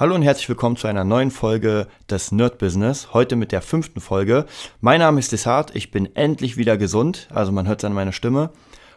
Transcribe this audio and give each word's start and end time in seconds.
Hallo 0.00 0.14
und 0.14 0.22
herzlich 0.22 0.48
willkommen 0.48 0.76
zu 0.76 0.86
einer 0.86 1.04
neuen 1.04 1.30
Folge 1.30 1.86
des 2.08 2.32
Nerd 2.32 2.56
Business. 2.56 3.12
Heute 3.12 3.36
mit 3.36 3.52
der 3.52 3.60
fünften 3.60 4.00
Folge. 4.00 4.46
Mein 4.80 5.00
Name 5.00 5.20
ist 5.20 5.30
Desart, 5.30 5.76
ich 5.76 5.90
bin 5.90 6.16
endlich 6.16 6.56
wieder 6.56 6.78
gesund, 6.78 7.28
also 7.34 7.52
man 7.52 7.68
hört 7.68 7.80
es 7.80 7.84
an 7.84 7.92
meiner 7.92 8.12
Stimme. 8.12 8.48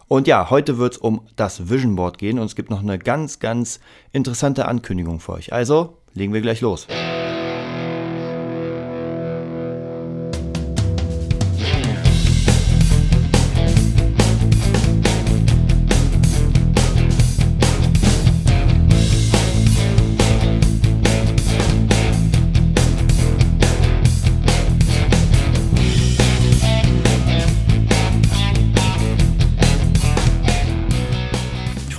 Und 0.08 0.28
ja, 0.28 0.50
heute 0.50 0.78
wird 0.78 0.94
es 0.94 0.98
um 1.00 1.28
das 1.36 1.70
Vision 1.70 1.98
Board 1.98 2.20
gehen 2.20 2.40
und 2.40 2.46
es 2.46 2.56
gibt 2.56 2.70
noch 2.70 2.80
eine 2.80 2.98
ganz, 3.00 3.40
ganz 3.40 3.82
interessante 4.14 4.66
Ankündigung 4.66 5.20
für 5.20 5.34
euch. 5.34 5.52
Also 5.52 5.98
legen 6.14 6.34
wir 6.34 6.40
gleich 6.40 6.62
los. 6.62 6.88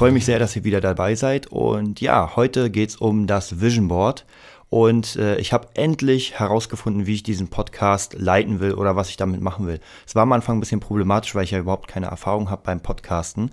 Freue 0.05 0.13
mich 0.13 0.27
sehr, 0.27 0.39
dass 0.39 0.55
ihr 0.55 0.65
wieder 0.65 0.83
dabei 0.83 1.15
seid. 1.15 1.47
Und 1.47 2.03
ja, 2.03 2.37
heute 2.37 2.69
geht 2.69 2.91
es 2.91 2.97
um 2.97 3.27
das 3.27 3.63
Vision 3.63 3.89
Board. 3.89 4.27
Und 4.69 5.17
äh, 5.17 5.39
ich 5.39 5.55
habe 5.55 5.69
endlich 5.73 6.39
herausgefunden, 6.39 7.07
wie 7.07 7.15
ich 7.15 7.23
diesen 7.23 7.49
Podcast 7.49 8.13
leiten 8.13 8.61
will 8.61 8.75
oder 8.75 8.97
was 8.97 9.09
ich 9.09 9.17
damit 9.17 9.41
machen 9.41 9.67
will. 9.67 9.81
Es 10.07 10.15
war 10.15 10.25
am 10.25 10.33
Anfang 10.33 10.59
ein 10.59 10.61
bisschen 10.61 10.81
problematisch, 10.81 11.35
weil 11.35 11.45
ich 11.45 11.53
ja 11.53 11.59
überhaupt 11.59 11.89
keine 11.89 12.09
Erfahrung 12.09 12.51
habe 12.51 12.61
beim 12.67 12.81
Podcasten. 12.81 13.51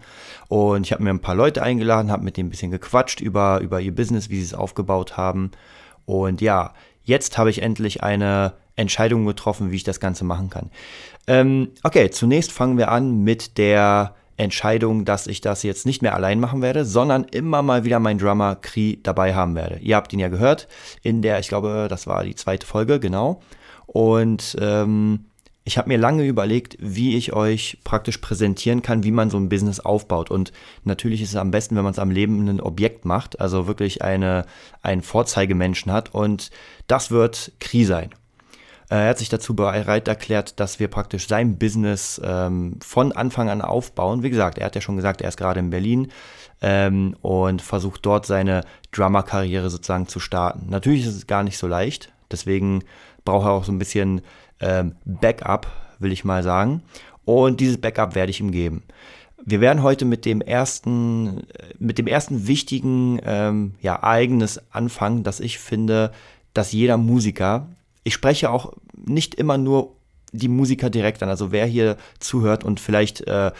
Und 0.49 0.85
ich 0.85 0.91
habe 0.91 1.01
mir 1.01 1.11
ein 1.11 1.21
paar 1.21 1.35
Leute 1.35 1.63
eingeladen, 1.63 2.11
habe 2.11 2.25
mit 2.25 2.35
denen 2.35 2.47
ein 2.47 2.51
bisschen 2.51 2.71
gequatscht 2.71 3.21
über, 3.21 3.61
über 3.61 3.79
ihr 3.79 3.95
Business, 3.95 4.29
wie 4.29 4.35
sie 4.35 4.47
es 4.47 4.53
aufgebaut 4.53 5.15
haben. 5.15 5.51
Und 6.05 6.41
ja, 6.41 6.73
jetzt 7.05 7.37
habe 7.37 7.49
ich 7.49 7.61
endlich 7.61 8.03
eine 8.03 8.55
Entscheidung 8.75 9.25
getroffen, 9.25 9.71
wie 9.71 9.77
ich 9.77 9.85
das 9.85 10.01
Ganze 10.01 10.25
machen 10.25 10.49
kann. 10.49 10.69
Ähm, 11.27 11.69
okay, 11.83 12.09
zunächst 12.09 12.51
fangen 12.51 12.77
wir 12.77 12.91
an 12.91 13.23
mit 13.23 13.57
der 13.57 14.15
Entscheidung, 14.37 15.05
dass 15.05 15.27
ich 15.27 15.41
das 15.41 15.63
jetzt 15.63 15.85
nicht 15.85 16.01
mehr 16.01 16.15
allein 16.15 16.39
machen 16.39 16.61
werde, 16.61 16.85
sondern 16.85 17.25
immer 17.25 17.61
mal 17.61 17.83
wieder 17.83 17.99
meinen 17.99 18.19
Drummer 18.19 18.55
Kri 18.55 18.99
dabei 19.03 19.35
haben 19.35 19.55
werde. 19.55 19.79
Ihr 19.79 19.95
habt 19.95 20.11
ihn 20.13 20.19
ja 20.19 20.29
gehört 20.29 20.67
in 21.03 21.21
der, 21.21 21.39
ich 21.39 21.47
glaube, 21.47 21.87
das 21.89 22.07
war 22.07 22.23
die 22.23 22.35
zweite 22.35 22.65
Folge, 22.65 22.99
genau. 22.99 23.41
Und 23.85 24.57
ähm, 24.59 25.25
ich 25.63 25.77
habe 25.77 25.89
mir 25.89 25.97
lange 25.97 26.25
überlegt, 26.25 26.75
wie 26.79 27.15
ich 27.15 27.33
euch 27.33 27.77
praktisch 27.83 28.17
präsentieren 28.17 28.81
kann, 28.81 29.03
wie 29.03 29.11
man 29.11 29.29
so 29.29 29.37
ein 29.37 29.49
Business 29.49 29.79
aufbaut. 29.79 30.31
Und 30.31 30.51
natürlich 30.85 31.21
ist 31.21 31.29
es 31.29 31.35
am 31.35 31.51
besten, 31.51 31.75
wenn 31.75 31.83
man 31.83 31.91
es 31.91 31.99
am 31.99 32.09
lebenden 32.09 32.59
Objekt 32.59 33.05
macht, 33.05 33.39
also 33.39 33.67
wirklich 33.67 34.01
eine, 34.01 34.45
einen 34.81 35.03
Vorzeigemenschen 35.03 35.91
hat. 35.91 36.13
Und 36.15 36.49
das 36.87 37.11
wird 37.11 37.51
Kri 37.59 37.85
sein. 37.85 38.09
Äh, 38.91 38.95
er 38.95 39.09
hat 39.09 39.17
sich 39.19 39.29
dazu 39.29 39.55
bereit 39.55 40.07
erklärt, 40.07 40.59
dass 40.59 40.79
wir 40.79 40.89
praktisch 40.89 41.27
sein 41.27 41.57
Business 41.57 42.21
ähm, 42.23 42.77
von 42.81 43.13
Anfang 43.13 43.49
an 43.49 43.61
aufbauen. 43.61 44.21
Wie 44.21 44.29
gesagt, 44.29 44.57
er 44.57 44.65
hat 44.65 44.75
ja 44.75 44.81
schon 44.81 44.97
gesagt, 44.97 45.21
er 45.21 45.29
ist 45.29 45.37
gerade 45.37 45.61
in 45.61 45.69
Berlin 45.69 46.11
ähm, 46.61 47.15
und 47.21 47.61
versucht 47.61 48.05
dort 48.05 48.25
seine 48.25 48.65
Drummer-Karriere 48.91 49.69
sozusagen 49.69 50.07
zu 50.07 50.19
starten. 50.19 50.67
Natürlich 50.69 51.05
ist 51.05 51.15
es 51.15 51.25
gar 51.25 51.43
nicht 51.43 51.57
so 51.57 51.67
leicht, 51.67 52.11
deswegen 52.29 52.83
braucht 53.23 53.45
er 53.45 53.51
auch 53.51 53.63
so 53.63 53.71
ein 53.71 53.79
bisschen 53.79 54.21
ähm, 54.59 54.95
Backup, 55.05 55.67
will 55.99 56.11
ich 56.11 56.25
mal 56.25 56.43
sagen. 56.43 56.83
Und 57.23 57.61
dieses 57.61 57.79
Backup 57.79 58.13
werde 58.13 58.31
ich 58.31 58.41
ihm 58.41 58.51
geben. 58.51 58.83
Wir 59.43 59.61
werden 59.61 59.83
heute 59.83 60.05
mit 60.05 60.25
dem 60.25 60.41
ersten, 60.41 61.43
mit 61.79 61.97
dem 61.97 62.07
ersten 62.07 62.45
wichtigen 62.45 63.19
ähm, 63.23 63.73
ja, 63.81 63.95
Ereignis 63.95 64.59
anfangen, 64.69 65.23
dass 65.23 65.39
ich 65.39 65.59
finde, 65.59 66.11
dass 66.53 66.73
jeder 66.73 66.97
Musiker 66.97 67.67
ich 68.03 68.13
spreche 68.13 68.49
auch 68.49 68.73
nicht 68.95 69.35
immer 69.35 69.57
nur 69.57 69.95
die 70.31 70.47
Musiker 70.47 70.89
direkt 70.89 71.21
an. 71.23 71.29
Also 71.29 71.51
wer 71.51 71.65
hier 71.65 71.97
zuhört 72.19 72.63
und 72.63 72.79
vielleicht 72.79 73.21
äh, 73.27 73.51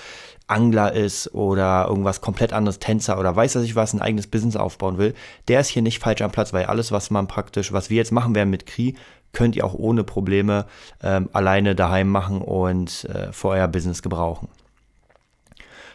Angler 0.48 0.94
ist 0.94 1.34
oder 1.34 1.86
irgendwas 1.88 2.22
komplett 2.22 2.54
anderes, 2.54 2.80
Tänzer 2.80 3.20
oder 3.20 3.36
weiß 3.36 3.54
dass 3.54 3.64
ich 3.64 3.76
was, 3.76 3.94
ein 3.94 4.02
eigenes 4.02 4.28
Business 4.28 4.56
aufbauen 4.56 4.98
will, 4.98 5.14
der 5.48 5.62
ist 5.62 5.70
hier 5.70 5.82
nicht 5.82 6.00
falsch 6.00 6.22
am 6.22 6.32
Platz, 6.32 6.54
weil 6.54 6.66
alles, 6.66 6.92
was 6.92 7.10
man 7.10 7.28
praktisch, 7.28 7.72
was 7.72 7.90
wir 7.90 7.98
jetzt 7.98 8.12
machen 8.12 8.36
werden 8.36 8.50
mit 8.50 8.66
Kri, 8.66 8.96
könnt 9.34 9.56
ihr 9.56 9.66
auch 9.66 9.74
ohne 9.74 10.04
Probleme 10.04 10.66
ähm, 11.02 11.30
alleine 11.32 11.74
daheim 11.74 12.10
machen 12.10 12.42
und 12.42 13.06
äh, 13.06 13.32
für 13.32 13.50
euer 13.50 13.68
Business 13.70 14.02
gebrauchen. 14.02 14.50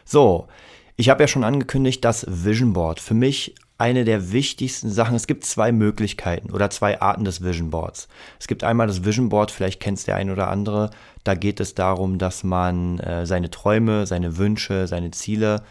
So, 0.05 0.49
ich 0.97 1.11
habe 1.11 1.23
ja 1.23 1.29
schon 1.29 1.45
angekündigt, 1.45 2.03
das 2.05 2.25
Vision 2.29 2.73
Board. 2.73 3.01
Für 3.01 3.15
mich 3.15 3.55
eine 3.79 4.05
der 4.05 4.33
wichtigsten 4.33 4.91
Sachen. 4.91 5.15
Es 5.15 5.27
gibt 5.27 5.45
zwei 5.45 5.71
Möglichkeiten 5.73 6.51
oder 6.51 6.71
zwei 6.71 7.01
Arten 7.01 7.25
des 7.25 7.43
Vision 7.43 7.71
Boards. 7.71 8.09
Es 8.41 8.47
gibt 8.47 8.65
einmal 8.65 8.87
das 8.87 9.05
Vision 9.05 9.29
Board, 9.29 9.51
vielleicht 9.51 9.81
kennt 9.81 9.99
es 9.99 10.05
der 10.05 10.17
ein 10.17 10.31
oder 10.31 10.49
andere. 10.49 10.91
Da 11.25 11.35
geht 11.35 11.61
es 11.61 11.75
darum, 11.75 12.19
dass 12.19 12.43
man 12.43 12.99
äh, 13.01 13.27
seine 13.27 13.51
Träume, 13.51 14.07
seine 14.07 14.39
Wünsche, 14.39 14.87
seine 14.87 15.11
Ziele 15.11 15.63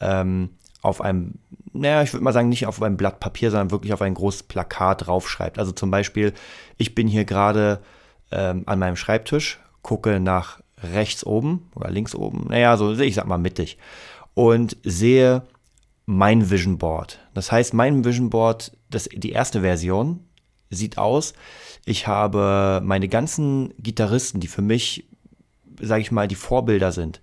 ähm, 0.00 0.50
auf 0.80 1.00
einem, 1.00 1.34
naja, 1.72 2.02
ich 2.02 2.12
würde 2.12 2.24
mal 2.24 2.32
sagen, 2.32 2.48
nicht 2.48 2.66
auf 2.66 2.82
einem 2.82 2.96
Blatt 2.96 3.20
Papier, 3.20 3.52
sondern 3.52 3.70
wirklich 3.70 3.92
auf 3.92 4.02
ein 4.02 4.14
großes 4.14 4.44
Plakat 4.44 5.06
draufschreibt. 5.06 5.58
Also 5.58 5.70
zum 5.70 5.92
Beispiel, 5.92 6.32
ich 6.76 6.96
bin 6.96 7.06
hier 7.06 7.24
gerade 7.24 7.80
ähm, 8.32 8.64
an 8.66 8.80
meinem 8.80 8.96
Schreibtisch, 8.96 9.60
gucke 9.82 10.18
nach 10.18 10.60
rechts 10.82 11.24
oben 11.24 11.70
oder 11.76 11.90
links 11.90 12.14
oben, 12.16 12.46
naja, 12.48 12.76
so 12.76 12.92
ich 12.98 13.14
sag 13.14 13.26
mal 13.26 13.38
mittig 13.38 13.78
und 14.34 14.76
sehe 14.82 15.42
mein 16.06 16.50
Vision 16.50 16.78
Board. 16.78 17.20
Das 17.34 17.52
heißt, 17.52 17.74
mein 17.74 18.04
Vision 18.04 18.30
Board, 18.30 18.72
das, 18.90 19.08
die 19.12 19.32
erste 19.32 19.60
Version, 19.60 20.20
sieht 20.70 20.98
aus, 20.98 21.34
ich 21.84 22.06
habe 22.06 22.80
meine 22.82 23.08
ganzen 23.08 23.74
Gitarristen, 23.78 24.40
die 24.40 24.48
für 24.48 24.62
mich, 24.62 25.06
sage 25.80 26.02
ich 26.02 26.12
mal, 26.12 26.28
die 26.28 26.34
Vorbilder 26.34 26.92
sind, 26.92 27.20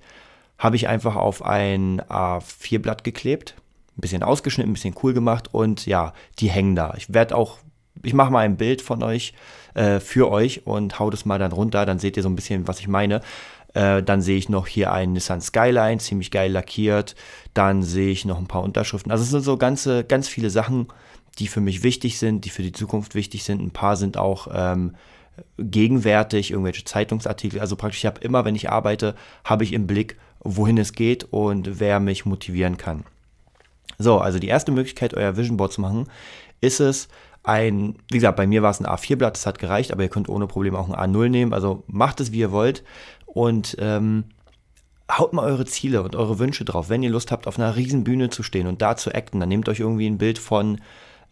habe 0.57 0.75
ich 0.75 0.87
einfach 0.87 1.15
auf 1.15 1.43
ein 1.43 2.01
A4-Blatt 2.01 3.03
geklebt, 3.03 3.55
ein 3.97 4.01
bisschen 4.01 4.23
ausgeschnitten, 4.23 4.71
ein 4.71 4.73
bisschen 4.73 4.95
cool 5.03 5.13
gemacht 5.13 5.53
und 5.53 5.85
ja, 5.85 6.13
die 6.39 6.49
hängen 6.49 6.75
da. 6.75 6.93
Ich 6.97 7.13
werde 7.13 7.35
auch, 7.35 7.59
ich 8.03 8.13
mache 8.13 8.31
mal 8.31 8.45
ein 8.45 8.57
Bild 8.57 8.81
von 8.81 9.01
euch, 9.01 9.33
äh, 9.73 9.99
für 9.99 10.29
euch 10.29 10.67
und 10.67 10.99
hau 10.99 11.09
das 11.09 11.25
mal 11.25 11.39
dann 11.39 11.51
runter, 11.51 11.85
dann 11.85 11.99
seht 11.99 12.17
ihr 12.17 12.23
so 12.23 12.29
ein 12.29 12.35
bisschen, 12.35 12.67
was 12.67 12.79
ich 12.79 12.87
meine. 12.87 13.21
Äh, 13.73 14.01
dann 14.03 14.21
sehe 14.21 14.37
ich 14.37 14.49
noch 14.49 14.67
hier 14.67 14.91
einen 14.91 15.13
Nissan 15.13 15.41
Skyline, 15.41 15.99
ziemlich 15.99 16.31
geil 16.31 16.51
lackiert. 16.51 17.15
Dann 17.53 17.83
sehe 17.83 18.11
ich 18.11 18.25
noch 18.25 18.37
ein 18.37 18.47
paar 18.47 18.63
Unterschriften. 18.63 19.11
Also 19.11 19.23
es 19.23 19.29
sind 19.29 19.43
so 19.43 19.57
ganze, 19.57 20.03
ganz 20.03 20.27
viele 20.27 20.49
Sachen, 20.49 20.87
die 21.37 21.47
für 21.47 21.61
mich 21.61 21.83
wichtig 21.83 22.17
sind, 22.17 22.45
die 22.45 22.49
für 22.49 22.63
die 22.63 22.71
Zukunft 22.71 23.15
wichtig 23.15 23.43
sind. 23.43 23.61
Ein 23.61 23.71
paar 23.71 23.95
sind 23.95 24.17
auch 24.17 24.47
ähm, 24.51 24.95
gegenwärtig, 25.57 26.51
irgendwelche 26.51 26.83
Zeitungsartikel. 26.83 27.59
Also 27.59 27.75
praktisch, 27.75 27.99
ich 27.99 28.05
habe 28.05 28.21
immer, 28.21 28.43
wenn 28.45 28.55
ich 28.55 28.69
arbeite, 28.69 29.15
habe 29.43 29.63
ich 29.63 29.73
im 29.73 29.87
Blick, 29.87 30.17
wohin 30.41 30.77
es 30.77 30.93
geht 30.93 31.25
und 31.31 31.79
wer 31.79 31.99
mich 31.99 32.25
motivieren 32.25 32.77
kann. 32.77 33.03
So, 33.97 34.19
also 34.19 34.39
die 34.39 34.47
erste 34.47 34.71
Möglichkeit, 34.71 35.13
euer 35.13 35.37
Vision 35.37 35.57
Board 35.57 35.73
zu 35.73 35.81
machen, 35.81 36.07
ist 36.61 36.79
es, 36.79 37.09
ein, 37.43 37.95
wie 38.11 38.17
gesagt, 38.17 38.35
bei 38.35 38.47
mir 38.47 38.61
war 38.61 38.71
es 38.71 38.79
ein 38.79 38.85
A4-Blatt, 38.85 39.35
das 39.35 39.45
hat 39.45 39.59
gereicht, 39.59 39.91
aber 39.91 40.03
ihr 40.03 40.09
könnt 40.09 40.29
ohne 40.29 40.45
Probleme 40.45 40.77
auch 40.77 40.89
ein 40.89 41.15
A0 41.15 41.29
nehmen. 41.29 41.53
Also 41.53 41.83
macht 41.87 42.19
es, 42.19 42.31
wie 42.31 42.39
ihr 42.39 42.51
wollt 42.51 42.83
und 43.33 43.77
ähm, 43.79 44.25
haut 45.11 45.33
mal 45.33 45.45
eure 45.45 45.65
Ziele 45.65 46.03
und 46.03 46.15
eure 46.15 46.39
Wünsche 46.39 46.65
drauf. 46.65 46.89
Wenn 46.89 47.03
ihr 47.03 47.09
Lust 47.09 47.31
habt, 47.31 47.47
auf 47.47 47.57
einer 47.57 47.75
riesen 47.75 48.03
Bühne 48.03 48.29
zu 48.29 48.43
stehen 48.43 48.67
und 48.67 48.81
da 48.81 48.95
zu 48.95 49.13
acten, 49.13 49.39
dann 49.39 49.49
nehmt 49.49 49.69
euch 49.69 49.79
irgendwie 49.79 50.07
ein 50.07 50.17
Bild 50.17 50.37
von 50.37 50.79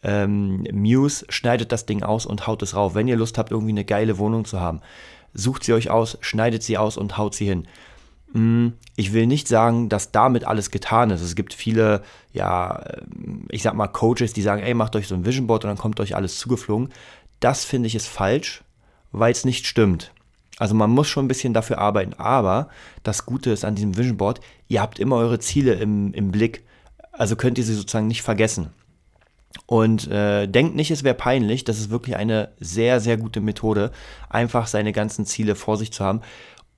ähm, 0.04 0.66
Muse, 0.72 1.26
schneidet 1.30 1.72
das 1.72 1.86
Ding 1.86 2.04
aus 2.04 2.26
und 2.26 2.48
haut 2.48 2.62
es 2.62 2.76
rauf. 2.76 2.96
Wenn 2.96 3.08
ihr 3.08 3.16
Lust 3.16 3.38
habt, 3.38 3.52
irgendwie 3.52 3.72
eine 3.72 3.86
geile 3.86 4.18
Wohnung 4.18 4.46
zu 4.46 4.60
haben, 4.60 4.82
sucht 5.34 5.64
sie 5.64 5.74
euch 5.74 5.90
aus, 5.90 6.18
schneidet 6.22 6.64
sie 6.64 6.78
aus 6.78 6.98
und 6.98 7.18
haut 7.18 7.36
sie 7.36 7.46
hin. 7.46 7.68
Mm, 8.34 8.70
ich 8.96 9.14
will 9.14 9.28
nicht 9.28 9.48
sagen, 9.48 9.90
dass 9.90 10.12
damit 10.12 10.46
alles 10.46 10.72
getan 10.72 11.12
ist. 11.12 11.22
Es 11.22 11.36
gibt 11.36 11.54
viele, 11.54 12.04
ja, 12.34 12.84
ähm, 12.98 13.46
ich 13.50 13.64
sag 13.64 13.74
mal, 13.74 13.88
Coaches, 13.88 14.34
die 14.34 14.42
sagen, 14.42 14.62
ey, 14.62 14.74
macht 14.74 14.96
euch 14.96 15.08
so 15.08 15.16
ein 15.16 15.26
Vision 15.26 15.48
Board 15.48 15.64
und 15.64 15.70
dann 15.70 15.78
kommt 15.78 16.00
euch 16.00 16.16
alles 16.16 16.38
zugeflogen. 16.38 16.90
Das 17.40 17.64
finde 17.64 17.88
ich 17.88 17.96
ist 17.96 18.08
falsch, 18.08 18.64
weil 19.12 19.32
es 19.32 19.46
nicht 19.46 19.68
stimmt. 19.68 20.12
Also 20.60 20.76
man 20.76 20.90
muss 20.90 21.08
schon 21.08 21.26
ein 21.26 21.28
bisschen 21.28 21.54
dafür 21.54 21.78
arbeiten. 21.78 22.14
Aber 22.14 22.70
das 23.04 23.26
Gute 23.26 23.52
ist 23.52 23.66
an 23.66 23.76
diesem 23.76 23.98
Vision 23.98 24.18
Board, 24.18 24.42
ihr 24.68 24.82
habt 24.82 25.00
immer 25.00 25.18
eure 25.18 25.40
Ziele 25.40 25.74
im, 25.74 26.14
im 26.14 26.32
Blick. 26.32 26.64
Also 27.12 27.36
könnt 27.36 27.58
ihr 27.58 27.64
sie 27.64 27.76
sozusagen 27.76 28.08
nicht 28.08 28.22
vergessen. 28.22 28.72
Und 29.66 30.08
äh, 30.08 30.48
denkt 30.48 30.76
nicht, 30.76 30.92
es 30.92 31.04
wäre 31.04 31.16
peinlich. 31.16 31.64
Das 31.64 31.80
ist 31.80 31.90
wirklich 31.90 32.16
eine 32.16 32.52
sehr, 32.60 33.00
sehr 33.00 33.18
gute 33.18 33.42
Methode, 33.42 33.92
einfach 34.30 34.68
seine 34.68 34.94
ganzen 34.94 35.26
Ziele 35.26 35.56
vor 35.56 35.78
sich 35.78 35.92
zu 35.92 36.04
haben. 36.04 36.22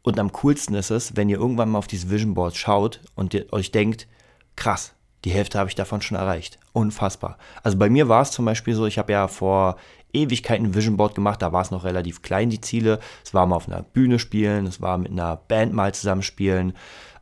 Und 0.01 0.19
am 0.19 0.31
coolsten 0.31 0.75
ist 0.75 0.91
es, 0.91 1.15
wenn 1.15 1.29
ihr 1.29 1.37
irgendwann 1.37 1.69
mal 1.69 1.77
auf 1.77 1.87
dieses 1.87 2.09
Vision 2.09 2.33
Board 2.33 2.55
schaut 2.55 3.01
und 3.15 3.33
ihr 3.33 3.51
euch 3.51 3.71
denkt, 3.71 4.07
krass, 4.55 4.93
die 5.25 5.31
Hälfte 5.31 5.59
habe 5.59 5.69
ich 5.69 5.75
davon 5.75 6.01
schon 6.01 6.17
erreicht. 6.17 6.57
Unfassbar. 6.71 7.37
Also 7.63 7.77
bei 7.77 7.89
mir 7.89 8.07
war 8.07 8.21
es 8.21 8.31
zum 8.31 8.45
Beispiel 8.45 8.73
so, 8.73 8.85
ich 8.85 8.97
habe 8.97 9.11
ja 9.11 9.27
vor 9.27 9.75
Ewigkeiten 10.13 10.67
ein 10.67 10.75
Vision 10.75 10.97
Board 10.97 11.15
gemacht, 11.15 11.41
da 11.41 11.51
war 11.51 11.61
es 11.61 11.71
noch 11.71 11.83
relativ 11.83 12.21
klein, 12.21 12.49
die 12.49 12.61
Ziele. 12.61 12.99
Es 13.23 13.33
war 13.33 13.45
mal 13.45 13.55
auf 13.55 13.67
einer 13.67 13.83
Bühne 13.83 14.19
spielen, 14.19 14.65
es 14.65 14.81
war 14.81 14.97
mit 14.97 15.11
einer 15.11 15.35
Band 15.35 15.73
mal 15.73 15.93
zusammen 15.93 16.23
spielen. 16.23 16.73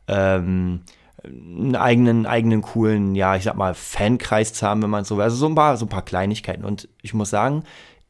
Ähm, 0.06 0.82
einen 1.24 1.76
eigenen, 1.76 2.26
eigenen 2.26 2.62
coolen, 2.62 3.14
ja, 3.14 3.36
ich 3.36 3.42
sag 3.44 3.56
mal, 3.56 3.74
Fankreis 3.74 4.52
zu 4.52 4.66
haben, 4.66 4.82
wenn 4.82 4.90
man 4.90 5.04
so, 5.04 5.20
also 5.20 5.36
so 5.36 5.46
ein 5.46 5.54
paar, 5.54 5.76
so 5.76 5.86
ein 5.86 5.90
paar 5.90 6.04
Kleinigkeiten. 6.04 6.64
Und 6.64 6.88
ich 7.02 7.12
muss 7.12 7.30
sagen, 7.30 7.64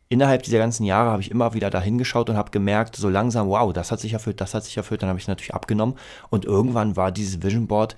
innerhalb 0.08 0.42
dieser 0.42 0.58
ganzen 0.58 0.84
Jahre 0.84 1.10
habe 1.10 1.22
ich 1.22 1.30
immer 1.30 1.54
wieder 1.54 1.70
da 1.70 1.80
hingeschaut 1.80 2.30
und 2.30 2.36
habe 2.36 2.50
gemerkt, 2.50 2.96
so 2.96 3.08
langsam, 3.08 3.48
wow, 3.48 3.72
das 3.72 3.90
hat 3.90 4.00
sich 4.00 4.12
erfüllt, 4.12 4.40
das 4.40 4.54
hat 4.54 4.64
sich 4.64 4.76
erfüllt, 4.76 5.02
dann 5.02 5.08
habe 5.08 5.18
ich 5.18 5.24
es 5.24 5.28
natürlich 5.28 5.54
abgenommen. 5.54 5.96
Und 6.30 6.44
irgendwann 6.44 6.96
war 6.96 7.10
dieses 7.10 7.42
Vision 7.42 7.66
Board 7.66 7.96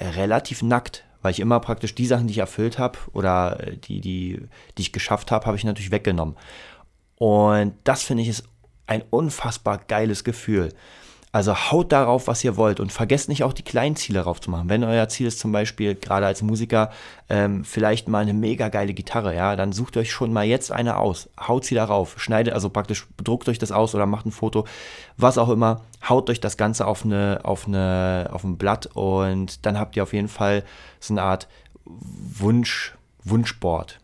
relativ 0.00 0.62
nackt, 0.62 1.04
weil 1.24 1.30
ich 1.30 1.40
immer 1.40 1.58
praktisch 1.58 1.94
die 1.94 2.04
Sachen, 2.04 2.26
die 2.26 2.32
ich 2.32 2.38
erfüllt 2.38 2.78
habe 2.78 2.98
oder 3.14 3.58
äh, 3.58 3.78
die, 3.78 4.02
die, 4.02 4.42
die 4.76 4.82
ich 4.82 4.92
geschafft 4.92 5.30
habe, 5.30 5.46
habe 5.46 5.56
ich 5.56 5.64
natürlich 5.64 5.90
weggenommen. 5.90 6.36
Und 7.16 7.72
das 7.84 8.02
finde 8.02 8.22
ich 8.22 8.28
ist 8.28 8.44
ein 8.86 9.02
unfassbar 9.08 9.78
geiles 9.78 10.24
Gefühl. 10.24 10.68
Also 11.34 11.52
haut 11.56 11.90
darauf, 11.90 12.28
was 12.28 12.44
ihr 12.44 12.56
wollt 12.56 12.78
und 12.78 12.92
vergesst 12.92 13.28
nicht 13.28 13.42
auch 13.42 13.52
die 13.52 13.64
kleinen 13.64 13.96
Ziele 13.96 14.20
darauf 14.20 14.40
zu 14.40 14.52
machen. 14.52 14.68
Wenn 14.68 14.84
euer 14.84 15.08
Ziel 15.08 15.26
ist 15.26 15.40
zum 15.40 15.50
Beispiel, 15.50 15.96
gerade 15.96 16.26
als 16.26 16.42
Musiker, 16.42 16.92
ähm, 17.28 17.64
vielleicht 17.64 18.06
mal 18.06 18.20
eine 18.20 18.32
mega 18.32 18.68
geile 18.68 18.94
Gitarre, 18.94 19.34
ja, 19.34 19.56
dann 19.56 19.72
sucht 19.72 19.96
euch 19.96 20.12
schon 20.12 20.32
mal 20.32 20.44
jetzt 20.44 20.70
eine 20.70 20.96
aus. 20.96 21.28
Haut 21.36 21.64
sie 21.64 21.74
darauf, 21.74 22.20
schneidet, 22.20 22.54
also 22.54 22.70
praktisch 22.70 23.08
druckt 23.16 23.48
euch 23.48 23.58
das 23.58 23.72
aus 23.72 23.96
oder 23.96 24.06
macht 24.06 24.26
ein 24.26 24.30
Foto, 24.30 24.64
was 25.16 25.36
auch 25.36 25.48
immer. 25.48 25.80
Haut 26.08 26.30
euch 26.30 26.38
das 26.38 26.56
Ganze 26.56 26.86
auf 26.86 27.04
eine, 27.04 27.40
auf 27.42 27.66
eine, 27.66 28.30
auf 28.30 28.44
ein 28.44 28.56
Blatt 28.56 28.86
und 28.94 29.66
dann 29.66 29.76
habt 29.76 29.96
ihr 29.96 30.04
auf 30.04 30.12
jeden 30.12 30.28
Fall 30.28 30.62
so 31.00 31.14
eine 31.14 31.22
Art 31.22 31.48
Wunsch, 31.84 32.94
Wunschboard. 33.24 33.98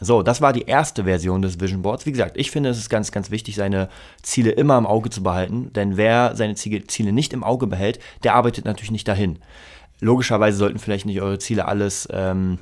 So, 0.00 0.22
das 0.22 0.40
war 0.40 0.52
die 0.52 0.62
erste 0.62 1.04
Version 1.04 1.42
des 1.42 1.60
Vision 1.60 1.82
Boards. 1.82 2.06
Wie 2.06 2.12
gesagt, 2.12 2.36
ich 2.36 2.50
finde 2.50 2.70
es 2.70 2.78
ist 2.78 2.88
ganz, 2.88 3.12
ganz 3.12 3.30
wichtig, 3.30 3.56
seine 3.56 3.88
Ziele 4.22 4.50
immer 4.50 4.78
im 4.78 4.86
Auge 4.86 5.10
zu 5.10 5.22
behalten, 5.22 5.72
denn 5.72 5.96
wer 5.96 6.36
seine 6.36 6.54
Ziele 6.54 7.12
nicht 7.12 7.32
im 7.32 7.44
Auge 7.44 7.66
behält, 7.66 7.98
der 8.22 8.34
arbeitet 8.34 8.64
natürlich 8.64 8.90
nicht 8.90 9.08
dahin. 9.08 9.38
Logischerweise 10.00 10.56
sollten 10.56 10.78
vielleicht 10.78 11.06
nicht 11.06 11.20
eure 11.20 11.38
Ziele 11.38 11.66
alles, 11.66 12.08
ähm, 12.12 12.60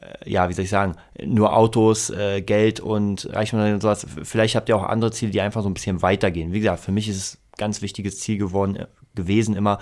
äh, 0.00 0.30
ja, 0.30 0.48
wie 0.48 0.52
soll 0.52 0.64
ich 0.64 0.70
sagen, 0.70 0.96
nur 1.24 1.56
Autos, 1.56 2.10
äh, 2.10 2.42
Geld 2.42 2.80
und 2.80 3.28
Reichtum 3.32 3.60
und 3.60 3.80
sowas. 3.80 4.06
Vielleicht 4.22 4.54
habt 4.54 4.68
ihr 4.68 4.76
auch 4.76 4.82
andere 4.82 5.10
Ziele, 5.10 5.32
die 5.32 5.40
einfach 5.40 5.62
so 5.62 5.70
ein 5.70 5.74
bisschen 5.74 6.02
weitergehen. 6.02 6.52
Wie 6.52 6.60
gesagt, 6.60 6.80
für 6.80 6.92
mich 6.92 7.08
ist 7.08 7.16
es 7.16 7.34
ein 7.36 7.58
ganz 7.58 7.80
wichtiges 7.80 8.20
Ziel 8.20 8.36
geworden, 8.36 8.76
äh, 8.76 8.86
gewesen, 9.14 9.56
immer 9.56 9.78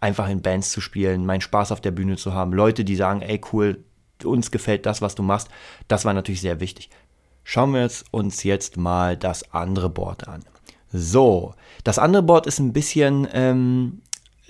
einfach 0.00 0.28
in 0.28 0.42
Bands 0.42 0.70
zu 0.70 0.80
spielen, 0.80 1.24
meinen 1.24 1.40
Spaß 1.40 1.72
auf 1.72 1.80
der 1.80 1.90
Bühne 1.90 2.16
zu 2.16 2.34
haben. 2.34 2.52
Leute, 2.52 2.84
die 2.84 2.96
sagen, 2.96 3.22
ey 3.22 3.40
cool, 3.52 3.82
uns 4.22 4.50
gefällt 4.50 4.86
das, 4.86 5.02
was 5.02 5.14
du 5.14 5.22
machst. 5.22 5.48
Das 5.88 6.04
war 6.04 6.14
natürlich 6.14 6.40
sehr 6.40 6.60
wichtig. 6.60 6.90
Schauen 7.42 7.74
wir 7.74 7.88
uns 8.10 8.42
jetzt 8.42 8.76
mal 8.76 9.16
das 9.16 9.52
andere 9.52 9.90
Board 9.90 10.28
an. 10.28 10.44
So, 10.92 11.54
das 11.82 11.98
andere 11.98 12.22
Board 12.22 12.46
ist 12.46 12.60
ein 12.60 12.72
bisschen, 12.72 13.26
ähm, 13.32 14.00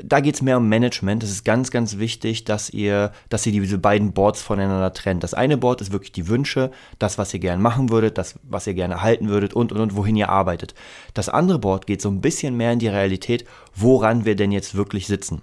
da 0.02 0.20
geht 0.20 0.34
es 0.34 0.42
mehr 0.42 0.58
um 0.58 0.68
Management. 0.68 1.22
Es 1.22 1.30
ist 1.30 1.44
ganz, 1.44 1.70
ganz 1.70 1.98
wichtig, 1.98 2.44
dass 2.44 2.68
ihr, 2.68 3.12
dass 3.28 3.46
ihr 3.46 3.52
diese 3.52 3.78
beiden 3.78 4.12
Boards 4.12 4.42
voneinander 4.42 4.92
trennt. 4.92 5.22
Das 5.22 5.34
eine 5.34 5.56
Board 5.56 5.80
ist 5.80 5.92
wirklich 5.92 6.12
die 6.12 6.28
Wünsche, 6.28 6.70
das, 6.98 7.16
was 7.16 7.32
ihr 7.32 7.40
gerne 7.40 7.62
machen 7.62 7.90
würdet, 7.90 8.18
das, 8.18 8.38
was 8.42 8.66
ihr 8.66 8.74
gerne 8.74 9.02
halten 9.02 9.28
würdet 9.28 9.54
und, 9.54 9.72
und, 9.72 9.80
und, 9.80 9.96
wohin 9.96 10.16
ihr 10.16 10.28
arbeitet. 10.28 10.74
Das 11.14 11.28
andere 11.28 11.58
Board 11.58 11.86
geht 11.86 12.02
so 12.02 12.10
ein 12.10 12.20
bisschen 12.20 12.56
mehr 12.56 12.72
in 12.72 12.78
die 12.78 12.88
Realität, 12.88 13.44
woran 13.74 14.24
wir 14.24 14.36
denn 14.36 14.52
jetzt 14.52 14.74
wirklich 14.74 15.06
sitzen. 15.06 15.42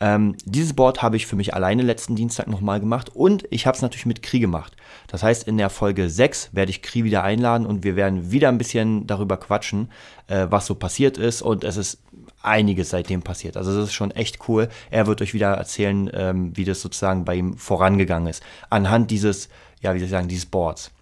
Ähm, 0.00 0.36
dieses 0.44 0.74
Board 0.74 1.02
habe 1.02 1.16
ich 1.16 1.26
für 1.26 1.34
mich 1.34 1.54
alleine 1.54 1.82
letzten 1.82 2.14
Dienstag 2.14 2.46
nochmal 2.46 2.78
gemacht 2.78 3.10
und 3.14 3.44
ich 3.50 3.66
habe 3.66 3.76
es 3.76 3.82
natürlich 3.82 4.06
mit 4.06 4.22
Kri 4.22 4.38
gemacht. 4.38 4.76
Das 5.08 5.22
heißt, 5.22 5.48
in 5.48 5.58
der 5.58 5.70
Folge 5.70 6.08
6 6.08 6.50
werde 6.52 6.70
ich 6.70 6.82
Kri 6.82 7.02
wieder 7.02 7.24
einladen 7.24 7.66
und 7.66 7.82
wir 7.82 7.96
werden 7.96 8.30
wieder 8.30 8.48
ein 8.48 8.58
bisschen 8.58 9.06
darüber 9.08 9.36
quatschen, 9.36 9.90
äh, 10.28 10.46
was 10.50 10.66
so 10.66 10.76
passiert 10.76 11.18
ist 11.18 11.42
und 11.42 11.64
es 11.64 11.76
ist 11.76 11.98
einiges 12.42 12.90
seitdem 12.90 13.22
passiert. 13.22 13.56
Also 13.56 13.72
es 13.72 13.88
ist 13.88 13.94
schon 13.94 14.12
echt 14.12 14.48
cool. 14.48 14.68
Er 14.90 15.06
wird 15.08 15.20
euch 15.20 15.34
wieder 15.34 15.48
erzählen, 15.48 16.08
ähm, 16.12 16.56
wie 16.56 16.64
das 16.64 16.80
sozusagen 16.80 17.24
bei 17.24 17.34
ihm 17.34 17.56
vorangegangen 17.58 18.28
ist. 18.28 18.42
Anhand 18.70 19.10
dieses, 19.10 19.48
ja, 19.80 19.94
wie 19.94 19.98
soll 19.98 20.06
ich 20.06 20.10
sagen, 20.10 20.28
dieses 20.28 20.46
Boards. 20.46 20.92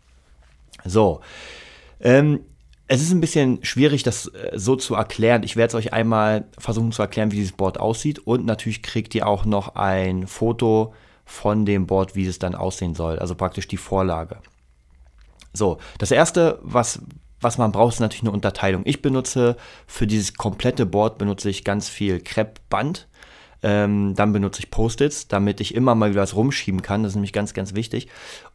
So. 0.84 1.20
Ähm, 2.00 2.40
es 2.88 3.03
ist 3.03 3.11
ein 3.11 3.21
bisschen 3.21 3.65
schwierig, 3.65 4.03
das 4.03 4.29
äh, 4.29 4.53
so 4.55 4.77
zu 4.77 4.94
erklären. 4.94 5.43
Ich 5.43 5.56
werde 5.56 5.69
es 5.69 5.75
euch 5.75 5.93
einmal 5.93 6.47
versuchen 6.59 6.93
zu 6.93 7.03
erklären, 7.03 7.33
wie 7.33 7.37
dieses 7.37 7.53
Board 7.53 7.81
aussieht. 7.81 8.21
Und 8.21 8.47
natürlich 8.47 8.83
kriegt 8.83 9.15
ihr 9.15 9.27
auch 9.27 9.44
noch 9.44 9.75
ein 9.75 10.27
Foto 10.27 10.94
von 11.25 11.67
dem 11.67 11.87
Board, 11.87 12.15
wie 12.15 12.27
es 12.27 12.38
dann 12.38 12.55
aussehen 12.55 12.94
soll. 12.94 13.19
Also 13.19 13.35
praktisch 13.35 13.67
die 13.67 13.77
Vorlage. 13.77 14.38
So, 15.53 15.79
das 15.99 16.11
erste, 16.12 16.61
was, 16.62 17.00
was 17.41 17.59
man 17.59 17.73
braucht, 17.73 17.94
ist 17.94 18.00
natürlich 18.00 18.23
eine 18.23 18.31
Unterteilung. 18.31 18.83
Ich 18.85 19.03
benutze 19.03 19.56
für 19.87 20.06
dieses 20.06 20.35
komplette 20.35 20.87
Board 20.87 21.19
benutze 21.19 21.50
ich 21.50 21.65
ganz 21.65 21.89
viel 21.89 22.21
Kreppband. 22.21 23.09
Ähm, 23.69 24.15
dann 24.15 24.33
benutze 24.33 24.61
ich 24.61 24.71
Post-its, 24.71 25.27
damit 25.27 25.61
ich 25.61 25.75
immer 25.75 25.97
mal 25.97 26.11
wieder 26.11 26.23
was 26.23 26.37
rumschieben 26.37 26.83
kann. 26.83 27.03
Das 27.03 27.11
ist 27.11 27.17
nämlich 27.17 27.33
ganz, 27.33 27.53
ganz 27.53 27.75
wichtig. 27.75 28.07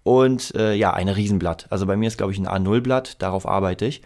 Und 0.04 0.56
äh, 0.56 0.74
ja, 0.74 0.94
ein 0.94 1.10
Riesenblatt. 1.10 1.68
Also 1.70 1.86
bei 1.86 1.98
mir 1.98 2.08
ist, 2.08 2.18
glaube 2.18 2.32
ich, 2.32 2.40
ein 2.40 2.48
A0-Blatt. 2.48 3.22
Darauf 3.22 3.46
arbeite 3.46 3.86
ich. 3.86 4.04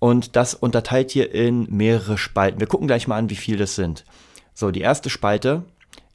Und 0.00 0.36
das 0.36 0.52
unterteilt 0.52 1.12
hier 1.12 1.34
in 1.34 1.66
mehrere 1.70 2.18
Spalten. 2.18 2.60
Wir 2.60 2.66
gucken 2.66 2.86
gleich 2.86 3.08
mal 3.08 3.16
an, 3.16 3.30
wie 3.30 3.36
viel 3.36 3.56
das 3.56 3.74
sind. 3.74 4.04
So, 4.52 4.70
die 4.70 4.82
erste 4.82 5.08
Spalte 5.08 5.62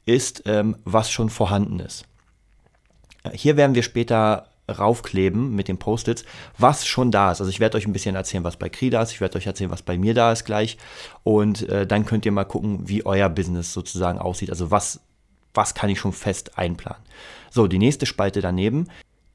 ist, 0.06 0.44
ähm, 0.46 0.76
was 0.84 1.10
schon 1.10 1.28
vorhanden 1.28 1.80
ist. 1.80 2.04
Hier 3.32 3.56
werden 3.56 3.74
wir 3.74 3.82
später 3.82 4.46
raufkleben 4.78 5.54
mit 5.54 5.68
den 5.68 5.78
Post-its, 5.78 6.24
was 6.58 6.86
schon 6.86 7.10
da 7.10 7.32
ist. 7.32 7.40
Also 7.40 7.50
ich 7.50 7.60
werde 7.60 7.76
euch 7.76 7.86
ein 7.86 7.92
bisschen 7.92 8.14
erzählen, 8.14 8.44
was 8.44 8.56
bei 8.56 8.68
Kri 8.68 8.90
da 8.90 9.02
ist, 9.02 9.12
ich 9.12 9.20
werde 9.20 9.38
euch 9.38 9.46
erzählen, 9.46 9.70
was 9.70 9.82
bei 9.82 9.98
mir 9.98 10.14
da 10.14 10.32
ist 10.32 10.44
gleich 10.44 10.78
und 11.22 11.68
äh, 11.68 11.86
dann 11.86 12.06
könnt 12.06 12.26
ihr 12.26 12.32
mal 12.32 12.44
gucken, 12.44 12.88
wie 12.88 13.04
euer 13.04 13.28
Business 13.28 13.72
sozusagen 13.72 14.18
aussieht. 14.18 14.50
Also 14.50 14.70
was, 14.70 15.00
was 15.54 15.74
kann 15.74 15.90
ich 15.90 15.98
schon 15.98 16.12
fest 16.12 16.58
einplanen. 16.58 17.02
So, 17.50 17.66
die 17.66 17.78
nächste 17.78 18.06
Spalte 18.06 18.40
daneben 18.40 18.88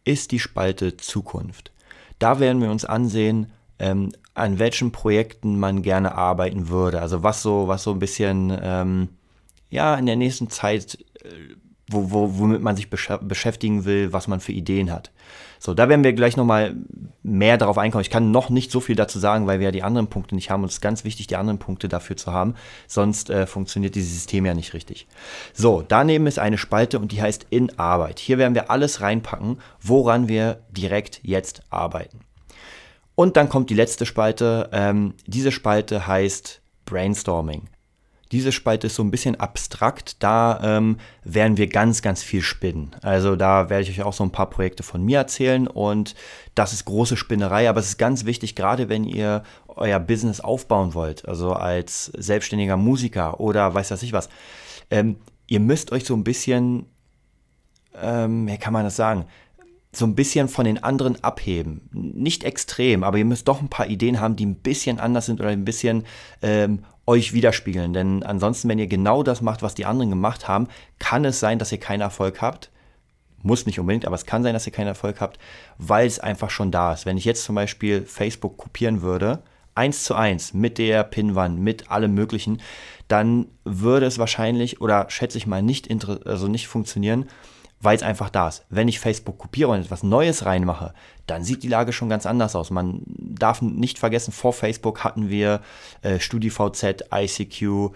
ist 0.04 0.32
die 0.32 0.40
Spalte 0.40 0.98
Zukunft. 0.98 1.72
Da 2.20 2.40
werden 2.40 2.62
wir 2.62 2.72
uns 2.72 2.86
ansehen, 2.86 3.52
ähm, 3.80 4.12
an 4.34 4.60
welchen 4.60 4.92
Projekten 4.92 5.60
man 5.60 5.82
gerne 5.82 6.16
arbeiten 6.16 6.70
würde. 6.70 7.02
Also 7.02 7.24
was 7.24 7.42
so, 7.42 7.68
was 7.68 7.84
so 7.84 7.92
ein 7.92 8.00
bisschen 8.00 8.58
ähm, 8.62 9.10
ja 9.70 9.96
in 9.96 10.06
der 10.06 10.16
nächsten 10.16 10.50
Zeit 10.50 10.98
äh, 11.24 11.56
wo, 11.88 12.12
wo, 12.12 12.40
womit 12.40 12.62
man 12.62 12.76
sich 12.76 12.90
beschäftigen 12.90 13.86
will, 13.86 14.12
was 14.12 14.28
man 14.28 14.40
für 14.40 14.52
Ideen 14.52 14.92
hat. 14.92 15.12
So, 15.60 15.74
da 15.74 15.90
werden 15.90 16.04
wir 16.04 16.14
gleich 16.14 16.38
nochmal 16.38 16.76
mehr 17.24 17.58
darauf 17.58 17.78
einkommen. 17.78 18.02
Ich 18.02 18.10
kann 18.10 18.32
noch 18.32 18.50
nicht 18.50 18.72
so 18.72 18.80
viel 18.80 18.96
dazu 18.96 19.20
sagen, 19.20 19.48
weil 19.48 19.60
wir 19.60 19.66
ja 19.66 19.72
die 19.72 19.84
anderen 19.84 20.08
Punkte 20.08 20.36
nicht 20.36 20.50
haben 20.50 20.62
und 20.62 20.70
es 20.70 20.76
ist 20.76 20.82
ganz 20.82 21.04
wichtig, 21.04 21.28
die 21.28 21.36
anderen 21.36 21.60
Punkte 21.60 21.88
dafür 21.88 22.18
zu 22.18 22.32
haben, 22.32 22.56
sonst 22.88 23.30
äh, 23.30 23.48
funktioniert 23.48 23.96
dieses 23.96 24.14
System 24.14 24.46
ja 24.46 24.54
nicht 24.54 24.74
richtig. 24.74 25.08
So, 25.54 25.84
daneben 25.88 26.28
ist 26.28 26.40
eine 26.40 26.58
Spalte 26.58 27.00
und 27.00 27.12
die 27.12 27.22
heißt 27.22 27.48
in 27.50 27.78
Arbeit. 27.80 28.20
Hier 28.20 28.38
werden 28.38 28.56
wir 28.56 28.70
alles 28.70 29.02
reinpacken, 29.02 29.60
woran 29.82 30.28
wir 30.28 30.60
direkt 30.70 31.20
jetzt 31.24 31.62
arbeiten. 31.70 32.20
Und 33.16 33.38
dann 33.38 33.50
kommt 33.50 33.70
die 33.70 33.76
letzte 33.76 34.06
Spalte. 34.06 34.70
Ähm, 34.74 35.14
diese 35.26 35.52
Spalte 35.52 36.06
heißt 36.06 36.62
Brainstorming. 36.86 37.70
Diese 38.36 38.52
Spalte 38.52 38.88
ist 38.88 38.96
so 38.96 39.02
ein 39.02 39.12
bisschen 39.12 39.40
abstrakt. 39.40 40.22
Da 40.22 40.60
ähm, 40.62 40.98
werden 41.24 41.56
wir 41.56 41.68
ganz, 41.68 42.02
ganz 42.02 42.22
viel 42.22 42.42
spinnen. 42.42 42.94
Also 43.02 43.38
da 43.38 43.70
werde 43.70 43.84
ich 43.84 43.90
euch 43.92 44.04
auch 44.04 44.12
so 44.12 44.26
ein 44.26 44.32
paar 44.34 44.50
Projekte 44.50 44.84
von 44.84 45.02
mir 45.02 45.20
erzählen 45.20 45.68
und 45.68 46.16
das 46.54 46.74
ist 46.74 46.84
große 46.84 47.16
Spinnerei, 47.16 47.70
aber 47.70 47.80
es 47.80 47.88
ist 47.88 47.98
ganz 47.98 48.26
wichtig, 48.26 48.58
gerade 48.58 48.90
wenn 48.90 49.06
ihr 49.06 49.44
euer 49.68 50.02
Business 50.02 50.42
aufbauen 50.42 50.94
wollt, 50.94 51.26
also 51.30 51.54
als 51.54 52.08
selbstständiger 52.08 52.76
Musiker 52.76 53.40
oder 53.40 53.74
weiß 53.74 53.92
was 53.92 54.04
ich 54.04 54.12
was. 54.12 54.28
Ähm, 54.92 55.16
ihr 55.48 55.62
müsst 55.62 55.94
euch 55.94 56.04
so 56.04 56.14
ein 56.14 56.26
bisschen, 56.26 56.88
ähm, 58.02 58.48
wie 58.50 58.58
kann 58.58 58.74
man 58.74 58.84
das 58.84 58.98
sagen, 58.98 59.28
so 59.98 60.06
ein 60.06 60.16
bisschen 60.16 60.48
von 60.48 60.66
den 60.66 60.84
anderen 60.84 61.24
abheben. 61.24 61.90
Nicht 61.92 62.44
extrem, 62.44 63.04
aber 63.04 63.18
ihr 63.18 63.26
müsst 63.26 63.48
doch 63.48 63.62
ein 63.62 63.70
paar 63.70 63.88
Ideen 63.88 64.20
haben, 64.20 64.36
die 64.36 64.46
ein 64.46 64.56
bisschen 64.56 65.00
anders 65.00 65.26
sind 65.26 65.40
oder 65.40 65.50
ein 65.50 65.66
bisschen 65.66 66.06
ähm, 66.42 66.84
euch 67.06 67.34
widerspiegeln. 67.34 67.94
Denn 67.94 68.24
ansonsten, 68.24 68.70
wenn 68.70 68.80
ihr 68.80 68.88
genau 68.88 69.24
das 69.24 69.42
macht, 69.42 69.62
was 69.62 69.76
die 69.76 69.86
anderen 69.86 70.10
gemacht 70.10 70.48
haben, 70.48 70.68
kann 71.00 71.26
es 71.26 71.40
sein, 71.40 71.60
dass 71.60 71.72
ihr 71.72 71.80
keinen 71.80 72.02
Erfolg 72.02 72.42
habt. 72.42 72.72
Muss 73.42 73.66
nicht 73.66 73.80
unbedingt, 73.80 74.06
aber 74.06 74.16
es 74.16 74.26
kann 74.26 74.44
sein, 74.44 74.54
dass 74.54 74.66
ihr 74.66 74.74
keinen 74.74 74.88
Erfolg 74.88 75.22
habt, 75.22 75.38
weil 75.78 76.08
es 76.08 76.20
einfach 76.20 76.50
schon 76.50 76.72
da 76.72 76.94
ist. 76.94 77.06
Wenn 77.06 77.18
ich 77.18 77.26
jetzt 77.26 77.44
zum 77.44 77.56
Beispiel 77.56 78.02
Facebook 78.02 78.58
kopieren 78.58 79.02
würde, 79.02 79.44
eins 79.76 80.04
zu 80.04 80.16
eins 80.16 80.54
mit 80.54 80.78
der 80.78 81.04
Pinwand, 81.04 81.60
mit 81.60 81.92
allem 81.92 82.14
Möglichen, 82.14 82.62
dann 83.08 83.48
würde 83.64 84.08
es 84.08 84.18
wahrscheinlich 84.18 84.82
oder 84.82 85.10
schätze 85.10 85.38
ich 85.38 85.46
mal 85.46 85.62
nicht, 85.62 85.90
also 86.26 86.48
nicht 86.48 86.68
funktionieren, 86.68 87.28
weil 87.86 87.96
es 87.96 88.04
einfach 88.04 88.30
da 88.30 88.50
ist. 88.50 88.66
Wenn 88.70 88.88
ich 88.88 89.00
Facebook 89.00 89.38
kopiere 89.38 89.70
und 89.70 89.80
etwas 89.80 90.04
Neues 90.04 90.46
reinmache, 90.46 90.94
dann 91.28 91.44
sieht 91.44 91.64
die 91.64 91.68
Lage 91.70 91.94
schon 91.94 92.10
ganz 92.10 92.26
anders 92.26 92.56
aus. 92.56 92.72
Man 92.72 93.02
darf 93.06 93.62
nicht 93.62 94.00
vergessen, 94.00 94.32
vor 94.32 94.54
Facebook 94.54 95.04
hatten 95.04 95.30
wir 95.30 95.62
äh, 96.02 96.20
StudiVZ, 96.20 97.06
ICQ, 97.14 97.92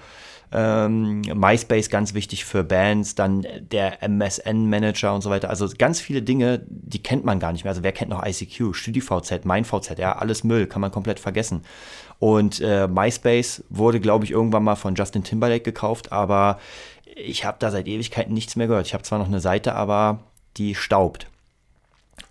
ähm, 0.51 1.21
MySpace 1.21 1.89
ganz 1.89 2.13
wichtig 2.13 2.45
für 2.45 2.63
Bands, 2.63 3.15
dann 3.15 3.45
der 3.59 4.01
MSN-Manager 4.01 5.13
und 5.13 5.21
so 5.21 5.29
weiter. 5.29 5.49
Also 5.49 5.67
ganz 5.77 5.99
viele 5.99 6.21
Dinge, 6.21 6.61
die 6.67 7.03
kennt 7.03 7.23
man 7.23 7.39
gar 7.39 7.51
nicht 7.51 7.63
mehr. 7.63 7.71
Also 7.71 7.83
wer 7.83 7.91
kennt 7.91 8.09
noch 8.09 8.25
ICQ, 8.25 8.73
StudiVZ, 8.73 9.45
MeinVZ, 9.45 9.97
ja, 9.97 10.13
alles 10.13 10.43
Müll, 10.43 10.65
kann 10.65 10.81
man 10.81 10.91
komplett 10.91 11.19
vergessen. 11.19 11.63
Und 12.17 12.59
äh, 12.61 12.87
MySpace 12.87 13.63
wurde, 13.69 13.99
glaube 13.99 14.25
ich, 14.25 14.31
irgendwann 14.31 14.63
mal 14.63 14.75
von 14.75 14.95
Justin 14.95 15.23
Timberlake 15.23 15.63
gekauft, 15.63 16.11
aber 16.11 16.59
ich 17.15 17.45
habe 17.45 17.57
da 17.59 17.71
seit 17.71 17.87
Ewigkeiten 17.87 18.33
nichts 18.33 18.55
mehr 18.55 18.67
gehört. 18.67 18.87
Ich 18.87 18.93
habe 18.93 19.03
zwar 19.03 19.19
noch 19.19 19.27
eine 19.27 19.39
Seite, 19.39 19.75
aber 19.75 20.19
die 20.57 20.75
staubt. 20.75 21.27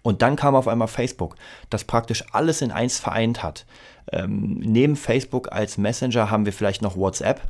Und 0.02 0.22
dann 0.22 0.36
kam 0.36 0.54
auf 0.54 0.68
einmal 0.68 0.88
Facebook, 0.88 1.36
das 1.70 1.84
praktisch 1.84 2.24
alles 2.32 2.62
in 2.62 2.70
eins 2.70 2.98
vereint 2.98 3.42
hat. 3.42 3.64
Ähm, 4.10 4.58
neben 4.60 4.96
Facebook 4.96 5.52
als 5.52 5.78
Messenger 5.78 6.30
haben 6.30 6.46
wir 6.46 6.52
vielleicht 6.52 6.82
noch 6.82 6.96
WhatsApp, 6.96 7.40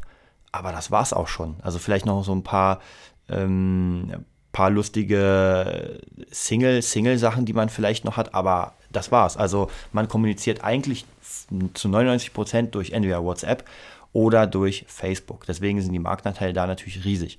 aber 0.52 0.73
das 0.73 0.90
war 0.90 1.02
es 1.02 1.12
auch 1.12 1.28
schon. 1.28 1.57
Also 1.62 1.78
vielleicht 1.78 2.07
noch 2.07 2.25
so 2.25 2.33
ein 2.33 2.43
paar, 2.43 2.81
ähm, 3.28 4.25
paar 4.52 4.71
lustige 4.71 6.00
Single, 6.31 6.83
Single-Sachen, 6.83 7.45
die 7.45 7.52
man 7.52 7.69
vielleicht 7.69 8.05
noch 8.05 8.17
hat, 8.17 8.35
aber 8.35 8.75
das 8.90 9.12
war's. 9.12 9.37
Also 9.37 9.71
man 9.93 10.09
kommuniziert 10.09 10.64
eigentlich 10.64 11.05
zu 11.75 11.88
99 11.88 12.33
Prozent 12.33 12.75
durch 12.75 12.90
entweder 12.90 13.23
WhatsApp 13.23 13.64
oder 14.12 14.47
durch 14.47 14.85
Facebook. 14.88 15.45
Deswegen 15.47 15.81
sind 15.81 15.93
die 15.93 15.99
Marktanteile 15.99 16.52
da 16.52 16.67
natürlich 16.67 17.05
riesig. 17.05 17.38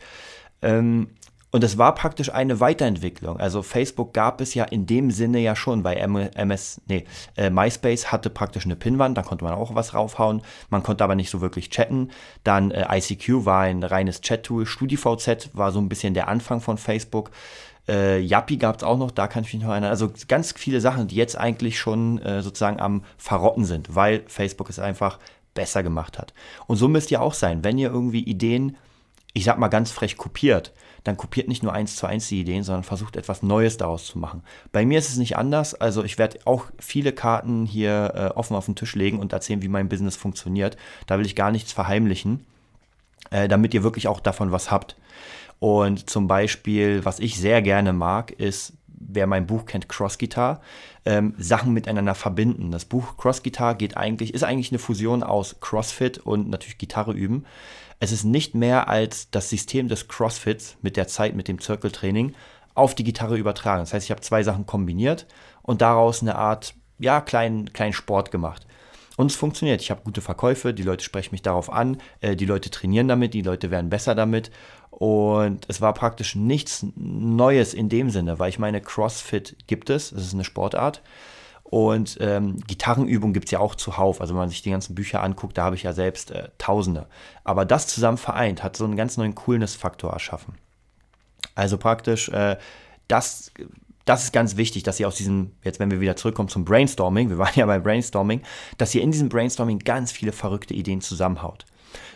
Ähm, 0.62 1.10
und 1.52 1.64
es 1.64 1.78
war 1.80 1.96
praktisch 1.96 2.32
eine 2.32 2.60
Weiterentwicklung. 2.60 3.40
Also 3.40 3.64
Facebook 3.64 4.14
gab 4.14 4.40
es 4.40 4.54
ja 4.54 4.66
in 4.66 4.86
dem 4.86 5.10
Sinne 5.10 5.40
ja 5.40 5.56
schon, 5.56 5.84
weil 5.84 5.98
MS, 5.98 6.82
nee, 6.88 7.06
äh, 7.38 7.50
MySpace 7.50 8.12
hatte 8.12 8.30
praktisch 8.30 8.66
eine 8.66 8.76
Pinwand, 8.76 9.18
da 9.18 9.24
konnte 9.24 9.44
man 9.44 9.56
auch 9.56 9.74
was 9.74 9.96
raufhauen. 9.96 10.42
Man 10.70 10.84
konnte 10.84 11.04
aber 11.04 11.16
nicht 11.16 11.32
so 11.32 11.42
wirklich 11.42 11.72
chatten. 11.72 12.12
Dann 12.44 12.70
äh, 12.70 12.86
ICQ 12.98 13.46
war 13.46 13.62
ein 13.62 13.84
reines 13.84 14.22
Chat-Tool. 14.22 14.68
StudiVZ 14.68 15.50
war 15.54 15.72
so 15.72 15.80
ein 15.80 15.90
bisschen 15.90 16.14
der 16.14 16.28
Anfang 16.28 16.62
von 16.62 16.78
Facebook. 16.78 17.32
Äh, 17.88 18.20
Yappi 18.20 18.58
gab 18.58 18.78
es 18.78 18.84
auch 18.84 19.00
noch, 19.00 19.10
da 19.10 19.28
kann 19.28 19.44
ich 19.44 19.52
mich 19.52 19.64
noch 19.64 19.72
erinnern. 19.72 19.90
Also 19.90 20.12
ganz 20.28 20.54
viele 20.56 20.82
Sachen, 20.82 21.08
die 21.08 21.16
jetzt 21.16 21.36
eigentlich 21.36 21.80
schon 21.80 22.20
äh, 22.20 22.44
sozusagen 22.44 22.80
am 22.80 23.04
Verrotten 23.18 23.66
sind, 23.66 23.96
weil 23.96 24.24
Facebook 24.28 24.70
es 24.70 24.78
einfach 24.78 25.18
besser 25.56 25.82
gemacht 25.82 26.20
hat. 26.20 26.36
Und 26.68 26.78
so 26.78 26.88
müsst 26.88 27.10
ihr 27.10 27.24
auch 27.24 27.34
sein, 27.34 27.64
wenn 27.64 27.80
ihr 27.80 27.90
irgendwie 27.90 28.24
Ideen, 28.24 28.78
ich 29.34 29.46
sag 29.46 29.58
mal 29.58 29.68
ganz 29.70 29.90
frech 29.90 30.16
kopiert, 30.16 30.74
dann 31.10 31.18
kopiert 31.18 31.48
nicht 31.48 31.64
nur 31.64 31.74
eins 31.74 31.96
zu 31.96 32.06
eins 32.06 32.28
die 32.28 32.40
Ideen, 32.40 32.64
sondern 32.64 32.84
versucht 32.84 33.16
etwas 33.16 33.42
Neues 33.42 33.78
daraus 33.78 34.06
zu 34.06 34.20
machen. 34.20 34.44
Bei 34.72 34.86
mir 34.86 35.00
ist 35.00 35.10
es 35.10 35.18
nicht 35.18 35.38
anders. 35.38 35.74
Also 35.74 36.04
ich 36.04 36.20
werde 36.20 36.40
auch 36.46 36.66
viele 36.78 37.12
Karten 37.14 37.66
hier 37.66 38.14
äh, 38.16 38.38
offen 38.38 38.56
auf 38.56 38.66
den 38.66 38.76
Tisch 38.76 38.96
legen 38.96 39.20
und 39.20 39.34
erzählen, 39.34 39.64
wie 39.64 39.68
mein 39.68 39.90
Business 39.90 40.16
funktioniert. 40.16 40.78
Da 41.08 41.18
will 41.18 41.26
ich 41.26 41.36
gar 41.36 41.52
nichts 41.52 41.74
verheimlichen, 41.74 42.46
äh, 43.32 43.48
damit 43.48 43.74
ihr 43.74 43.84
wirklich 43.84 44.08
auch 44.08 44.20
davon 44.20 44.52
was 44.52 44.70
habt. 44.70 44.96
Und 45.58 46.10
zum 46.10 46.28
Beispiel, 46.28 47.04
was 47.04 47.20
ich 47.20 47.40
sehr 47.40 47.62
gerne 47.64 47.92
mag, 47.92 48.32
ist, 48.32 48.74
wer 48.88 49.26
mein 49.26 49.48
Buch 49.48 49.66
kennt, 49.66 49.90
Cross 49.90 50.20
Guitar, 50.20 50.62
ähm, 51.06 51.34
Sachen 51.40 51.74
miteinander 51.74 52.14
verbinden. 52.14 52.70
Das 52.70 52.86
Buch 52.86 53.18
Cross 53.18 53.42
Guitar 53.42 53.74
geht 53.74 53.98
eigentlich, 53.98 54.34
ist 54.34 54.44
eigentlich 54.44 54.72
eine 54.72 54.80
Fusion 54.80 55.24
aus 55.24 55.56
CrossFit 55.60 56.20
und 56.20 56.50
natürlich 56.50 56.78
Gitarre 56.78 57.14
üben. 57.14 57.46
Es 58.00 58.12
ist 58.12 58.24
nicht 58.24 58.56
mehr 58.56 58.88
als 58.88 59.30
das 59.30 59.50
System 59.50 59.88
des 59.88 60.08
CrossFits 60.08 60.78
mit 60.82 60.96
der 60.96 61.08
Zeit, 61.08 61.36
mit 61.36 61.48
dem 61.48 61.60
Zirkeltraining 61.60 62.34
auf 62.74 62.96
die 62.96 63.04
Gitarre 63.04 63.38
übertragen. 63.38 63.82
Das 63.82 63.94
heißt, 63.94 64.06
ich 64.06 64.12
habe 64.12 64.22
zwei 64.22 64.44
Sachen 64.44 64.66
kombiniert 64.66 65.26
und 65.64 65.82
daraus 65.82 66.22
eine 66.22 66.36
Art, 66.36 66.76
ja, 66.98 67.20
kleinen, 67.20 67.74
kleinen 67.74 67.94
Sport 67.94 68.32
gemacht. 68.32 68.66
Und 69.18 69.32
es 69.32 69.36
funktioniert. 69.36 69.82
Ich 69.82 69.92
habe 69.92 70.02
gute 70.06 70.22
Verkäufe, 70.22 70.74
die 70.74 70.84
Leute 70.84 71.04
sprechen 71.04 71.34
mich 71.34 71.42
darauf 71.42 71.70
an, 71.70 71.98
äh, 72.22 72.38
die 72.38 72.46
Leute 72.46 72.70
trainieren 72.70 73.10
damit, 73.10 73.34
die 73.34 73.42
Leute 73.42 73.70
werden 73.70 73.90
besser 73.90 74.16
damit. 74.16 74.50
Und 74.92 75.66
es 75.68 75.82
war 75.82 75.94
praktisch 75.94 76.36
nichts 76.36 76.86
Neues 76.96 77.74
in 77.74 77.90
dem 77.90 78.10
Sinne, 78.12 78.40
weil 78.40 78.50
ich 78.50 78.60
meine, 78.60 78.80
CrossFit 78.80 79.58
gibt 79.68 79.90
es, 79.90 80.14
es 80.14 80.28
ist 80.28 80.34
eine 80.34 80.46
Sportart. 80.46 81.02
Und 81.72 82.18
ähm, 82.20 82.58
Gitarrenübungen 82.66 83.32
gibt 83.32 83.46
es 83.46 83.52
ja 83.52 83.60
auch 83.60 83.76
zuhauf. 83.76 84.22
Also 84.22 84.34
wenn 84.34 84.40
man 84.40 84.50
sich 84.50 84.64
die 84.64 84.72
ganzen 84.72 84.96
Bücher 84.96 85.22
anguckt, 85.22 85.56
da 85.56 85.66
habe 85.66 85.76
ich 85.76 85.84
ja 85.84 85.94
selbst 85.94 86.32
äh, 86.32 86.50
Tausende. 86.58 87.06
Aber 87.44 87.64
das 87.64 87.86
zusammen 87.86 88.18
vereint 88.18 88.64
hat 88.64 88.76
so 88.76 88.86
einen 88.86 88.96
ganz 88.96 89.18
neuen 89.18 89.36
Coolness-Faktor 89.36 90.12
erschaffen. 90.12 90.56
Also 91.54 91.78
praktisch, 91.78 92.30
äh, 92.30 92.58
das, 93.08 93.52
das 94.06 94.24
ist 94.24 94.34
ganz 94.34 94.58
wichtig, 94.58 94.82
dass 94.82 95.00
ihr 95.00 95.08
aus 95.08 95.16
diesem, 95.16 95.52
jetzt 95.64 95.80
wenn 95.80 95.92
wir 95.92 96.02
wieder 96.02 96.16
zurückkommen 96.16 96.50
zum 96.50 96.66
Brainstorming, 96.66 97.30
wir 97.30 97.38
waren 97.38 97.54
ja 97.54 97.68
bei 97.68 97.78
Brainstorming, 97.78 98.42
dass 98.80 98.96
ihr 98.96 99.04
in 99.04 99.12
diesem 99.12 99.30
Brainstorming 99.30 99.78
ganz 99.78 100.12
viele 100.12 100.32
verrückte 100.32 100.74
Ideen 100.74 101.02
zusammenhaut. 101.02 101.66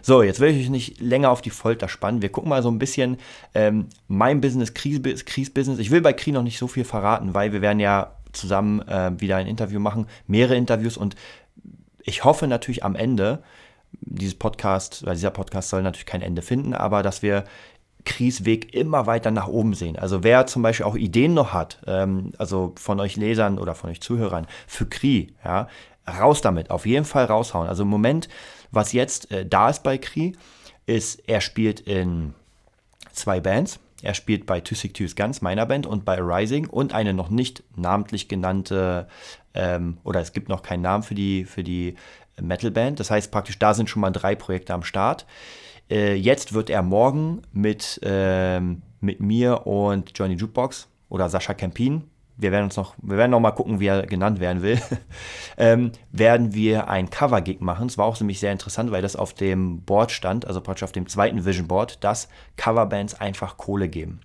So, 0.01 0.23
jetzt 0.23 0.39
will 0.39 0.49
ich 0.49 0.63
euch 0.63 0.69
nicht 0.71 0.99
länger 0.99 1.29
auf 1.29 1.41
die 1.41 1.51
Folter 1.51 1.87
spannen. 1.89 2.23
Wir 2.23 2.31
gucken 2.31 2.49
mal 2.49 2.63
so 2.63 2.71
ein 2.71 2.79
bisschen 2.79 3.17
ähm, 3.53 3.87
mein 4.07 4.41
Business, 4.41 4.73
Kries-Business. 4.73 5.77
Ich 5.77 5.91
will 5.91 6.01
bei 6.01 6.13
Kri 6.13 6.31
noch 6.31 6.41
nicht 6.41 6.57
so 6.57 6.67
viel 6.67 6.85
verraten, 6.85 7.35
weil 7.35 7.53
wir 7.53 7.61
werden 7.61 7.79
ja 7.79 8.15
zusammen 8.33 8.81
äh, 8.87 9.11
wieder 9.17 9.37
ein 9.37 9.47
Interview 9.47 9.79
machen, 9.79 10.07
mehrere 10.27 10.55
Interviews 10.55 10.97
und 10.97 11.15
ich 12.03 12.23
hoffe 12.23 12.47
natürlich 12.47 12.83
am 12.83 12.95
Ende, 12.95 13.41
dieses 14.01 14.35
Podcast, 14.35 15.05
weil 15.05 15.15
dieser 15.15 15.31
Podcast 15.31 15.69
soll 15.69 15.83
natürlich 15.83 16.05
kein 16.05 16.21
Ende 16.21 16.41
finden, 16.41 16.73
aber 16.73 17.03
dass 17.03 17.21
wir 17.21 17.45
Kries 18.05 18.43
Weg 18.43 18.73
immer 18.73 19.05
weiter 19.05 19.31
nach 19.31 19.47
oben 19.47 19.73
sehen. 19.73 19.97
Also 19.97 20.23
wer 20.23 20.45
zum 20.45 20.61
Beispiel 20.61 20.85
auch 20.85 20.95
Ideen 20.95 21.33
noch 21.33 21.53
hat, 21.53 21.81
ähm, 21.87 22.33
also 22.37 22.73
von 22.77 22.99
euch 22.99 23.15
Lesern 23.15 23.59
oder 23.59 23.75
von 23.75 23.89
euch 23.89 24.01
Zuhörern 24.01 24.47
für 24.67 24.85
Kri, 24.85 25.33
ja, 25.43 25.67
raus 26.07 26.41
damit, 26.41 26.69
auf 26.69 26.85
jeden 26.85 27.05
Fall 27.05 27.25
raushauen. 27.25 27.69
Also 27.69 27.83
im 27.83 27.89
Moment, 27.89 28.27
was 28.71 28.91
jetzt 28.91 29.31
äh, 29.31 29.45
da 29.45 29.69
ist 29.69 29.83
bei 29.83 29.97
Kri, 29.97 30.35
ist, 30.85 31.27
er 31.29 31.39
spielt 31.39 31.79
in 31.79 32.33
zwei 33.13 33.39
Bands. 33.39 33.79
Er 34.03 34.13
spielt 34.13 34.45
bei 34.45 34.59
Tüssig 34.59 34.93
Tüs 34.93 35.15
Ganz, 35.15 35.41
meiner 35.41 35.65
Band, 35.65 35.87
und 35.87 36.03
bei 36.03 36.19
Rising 36.19 36.67
und 36.67 36.93
eine 36.93 37.13
noch 37.13 37.29
nicht 37.29 37.63
namentlich 37.75 38.27
genannte, 38.27 39.07
ähm, 39.53 39.97
oder 40.03 40.19
es 40.19 40.33
gibt 40.33 40.49
noch 40.49 40.61
keinen 40.61 40.81
Namen 40.81 41.03
für 41.03 41.15
die, 41.15 41.45
für 41.45 41.63
die 41.63 41.95
Metalband. 42.39 42.99
Das 42.99 43.09
heißt 43.09 43.31
praktisch, 43.31 43.57
da 43.57 43.73
sind 43.73 43.89
schon 43.89 44.01
mal 44.01 44.11
drei 44.11 44.35
Projekte 44.35 44.73
am 44.73 44.83
Start. 44.83 45.25
Äh, 45.89 46.15
jetzt 46.15 46.53
wird 46.53 46.69
er 46.69 46.81
morgen 46.81 47.43
mit, 47.53 48.01
ähm, 48.03 48.81
mit 48.99 49.21
mir 49.21 49.65
und 49.65 50.11
Johnny 50.15 50.35
Jukebox 50.35 50.89
oder 51.07 51.29
Sascha 51.29 51.53
Kempin, 51.53 52.03
wir 52.37 52.51
werden 52.51 52.65
uns 52.65 52.75
noch, 52.75 52.95
wir 53.01 53.17
werden 53.17 53.31
noch 53.31 53.39
mal 53.39 53.51
gucken, 53.51 53.79
wie 53.79 53.87
er 53.87 54.05
genannt 54.05 54.39
werden 54.39 54.61
will, 54.61 54.81
ähm, 55.57 55.91
werden 56.11 56.53
wir 56.53 56.89
ein 56.89 57.09
Cover-Gig 57.09 57.61
machen. 57.61 57.87
Es 57.87 57.97
war 57.97 58.05
auch 58.05 58.19
nämlich 58.19 58.39
sehr 58.39 58.51
interessant, 58.51 58.91
weil 58.91 59.01
das 59.01 59.15
auf 59.15 59.33
dem 59.33 59.81
Board 59.81 60.11
stand, 60.11 60.45
also 60.45 60.61
praktisch 60.61 60.83
auf 60.83 60.91
dem 60.91 61.07
zweiten 61.07 61.45
Vision 61.45 61.67
Board, 61.67 62.03
dass 62.03 62.27
Coverbands 62.57 63.19
einfach 63.19 63.57
Kohle 63.57 63.87
geben. 63.87 64.21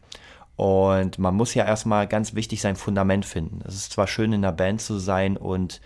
Und 0.56 1.18
man 1.18 1.36
muss 1.36 1.54
ja 1.54 1.64
erstmal 1.64 2.08
ganz 2.08 2.34
wichtig 2.34 2.60
sein 2.60 2.76
Fundament 2.76 3.24
finden. 3.24 3.60
Es 3.64 3.74
ist 3.74 3.92
zwar 3.92 4.08
schön, 4.08 4.32
in 4.32 4.44
einer 4.44 4.52
Band 4.52 4.80
zu 4.80 4.98
sein 4.98 5.36
und 5.36 5.80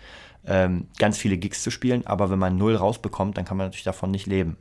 ähm, 0.45 0.87
ganz 0.97 1.17
viele 1.17 1.37
Gigs 1.37 1.61
zu 1.61 1.71
spielen, 1.71 2.07
aber 2.07 2.29
wenn 2.29 2.39
man 2.39 2.57
null 2.57 2.75
rausbekommt, 2.75 3.37
dann 3.37 3.45
kann 3.45 3.57
man 3.57 3.67
natürlich 3.67 3.83
davon 3.83 4.11
nicht 4.11 4.25
leben. 4.25 4.57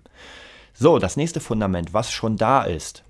So, 0.75 0.99
das 0.99 1.17
nächste 1.17 1.41
Fundament, 1.41 1.95
was 1.95 2.13
schon 2.13 2.37
da 2.37 2.63
ist, 2.63 3.05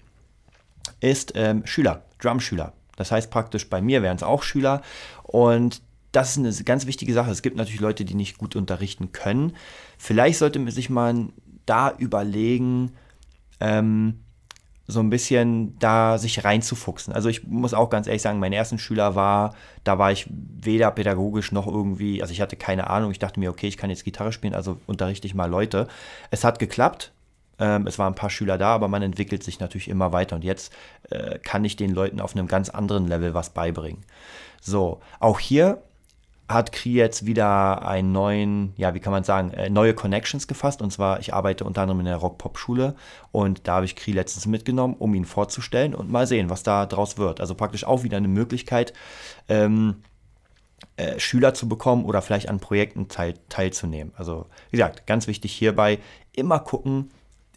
ist 1.00 1.32
ähm, 1.34 1.66
Schüler, 1.66 2.02
Drumschüler. 2.20 2.72
Das 3.02 3.10
heißt 3.10 3.30
praktisch, 3.30 3.68
bei 3.68 3.82
mir 3.82 4.02
wären 4.02 4.16
es 4.16 4.22
auch 4.22 4.44
Schüler 4.44 4.82
und 5.24 5.82
das 6.12 6.36
ist 6.36 6.38
eine 6.38 6.52
ganz 6.64 6.86
wichtige 6.86 7.12
Sache. 7.12 7.30
Es 7.30 7.42
gibt 7.42 7.56
natürlich 7.56 7.80
Leute, 7.80 8.04
die 8.04 8.14
nicht 8.14 8.38
gut 8.38 8.54
unterrichten 8.54 9.12
können. 9.12 9.56
Vielleicht 9.98 10.38
sollte 10.38 10.58
man 10.58 10.70
sich 10.70 10.88
mal 10.90 11.28
da 11.66 11.92
überlegen, 11.98 12.92
ähm, 13.60 14.20
so 14.86 15.00
ein 15.00 15.10
bisschen 15.10 15.78
da 15.78 16.18
sich 16.18 16.44
reinzufuchsen. 16.44 17.12
Also 17.12 17.28
ich 17.28 17.44
muss 17.46 17.74
auch 17.74 17.90
ganz 17.90 18.06
ehrlich 18.06 18.22
sagen, 18.22 18.38
mein 18.38 18.52
ersten 18.52 18.78
Schüler 18.78 19.14
war, 19.14 19.54
da 19.84 19.98
war 19.98 20.12
ich 20.12 20.28
weder 20.30 20.90
pädagogisch 20.90 21.50
noch 21.50 21.66
irgendwie, 21.66 22.20
also 22.20 22.32
ich 22.32 22.40
hatte 22.40 22.56
keine 22.56 22.90
Ahnung. 22.90 23.10
Ich 23.10 23.18
dachte 23.18 23.40
mir, 23.40 23.50
okay, 23.50 23.68
ich 23.68 23.76
kann 23.76 23.90
jetzt 23.90 24.04
Gitarre 24.04 24.32
spielen, 24.32 24.54
also 24.54 24.78
unterrichte 24.86 25.26
ich 25.26 25.34
mal 25.34 25.50
Leute. 25.50 25.88
Es 26.30 26.44
hat 26.44 26.58
geklappt. 26.58 27.12
Ähm, 27.62 27.86
es 27.86 27.96
waren 27.96 28.12
ein 28.12 28.16
paar 28.16 28.28
Schüler 28.28 28.58
da, 28.58 28.74
aber 28.74 28.88
man 28.88 29.02
entwickelt 29.02 29.44
sich 29.44 29.60
natürlich 29.60 29.86
immer 29.86 30.12
weiter. 30.12 30.34
Und 30.34 30.42
jetzt 30.42 30.72
äh, 31.10 31.38
kann 31.38 31.64
ich 31.64 31.76
den 31.76 31.94
Leuten 31.94 32.20
auf 32.20 32.34
einem 32.34 32.48
ganz 32.48 32.68
anderen 32.68 33.06
Level 33.06 33.34
was 33.34 33.50
beibringen. 33.50 34.04
So, 34.60 35.00
auch 35.20 35.38
hier 35.38 35.80
hat 36.48 36.72
Kri 36.72 36.92
jetzt 36.92 37.24
wieder 37.24 37.86
einen 37.86 38.10
neuen, 38.10 38.72
ja, 38.76 38.94
wie 38.94 39.00
kann 39.00 39.12
man 39.12 39.22
sagen, 39.22 39.52
äh, 39.52 39.70
neue 39.70 39.94
Connections 39.94 40.48
gefasst. 40.48 40.82
Und 40.82 40.92
zwar, 40.92 41.20
ich 41.20 41.32
arbeite 41.32 41.62
unter 41.62 41.82
anderem 41.82 42.00
in 42.00 42.06
der 42.06 42.16
Rock-Pop-Schule 42.16 42.96
und 43.30 43.68
da 43.68 43.76
habe 43.76 43.86
ich 43.86 43.94
Kri 43.94 44.10
letztens 44.10 44.46
mitgenommen, 44.46 44.96
um 44.98 45.14
ihn 45.14 45.24
vorzustellen 45.24 45.94
und 45.94 46.10
mal 46.10 46.26
sehen, 46.26 46.50
was 46.50 46.64
da 46.64 46.84
draus 46.86 47.16
wird. 47.16 47.40
Also 47.40 47.54
praktisch 47.54 47.84
auch 47.84 48.02
wieder 48.02 48.16
eine 48.16 48.28
Möglichkeit, 48.28 48.92
ähm, 49.48 50.02
äh, 50.96 51.20
Schüler 51.20 51.54
zu 51.54 51.68
bekommen 51.68 52.04
oder 52.04 52.22
vielleicht 52.22 52.48
an 52.48 52.58
Projekten 52.58 53.06
teil, 53.06 53.34
teilzunehmen. 53.48 54.12
Also, 54.16 54.46
wie 54.70 54.78
gesagt, 54.78 55.06
ganz 55.06 55.28
wichtig 55.28 55.52
hierbei, 55.52 56.00
immer 56.32 56.58
gucken, 56.58 57.10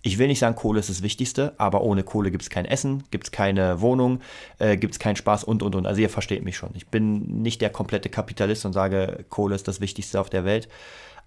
ich 0.05 0.19
will 0.19 0.27
nicht 0.27 0.37
sagen, 0.37 0.55
Kohle 0.55 0.79
ist 0.79 0.89
das 0.89 1.01
Wichtigste, 1.01 1.55
aber 1.57 1.81
ohne 1.81 2.03
Kohle 2.03 2.29
gibt 2.29 2.43
es 2.43 2.51
kein 2.51 2.65
Essen, 2.65 3.03
gibt 3.09 3.25
es 3.25 3.31
keine 3.31 3.81
Wohnung, 3.81 4.21
äh, 4.59 4.77
gibt 4.77 4.93
es 4.93 4.99
keinen 4.99 5.15
Spaß 5.15 5.43
und, 5.43 5.63
und, 5.63 5.73
und. 5.73 5.87
Also 5.87 5.99
ihr 5.99 6.11
versteht 6.11 6.43
mich 6.43 6.57
schon. 6.57 6.69
Ich 6.75 6.87
bin 6.89 7.41
nicht 7.41 7.59
der 7.59 7.71
komplette 7.71 8.09
Kapitalist 8.09 8.67
und 8.67 8.73
sage, 8.73 9.25
Kohle 9.29 9.55
ist 9.55 9.67
das 9.67 9.81
Wichtigste 9.81 10.21
auf 10.21 10.29
der 10.29 10.45
Welt. 10.45 10.69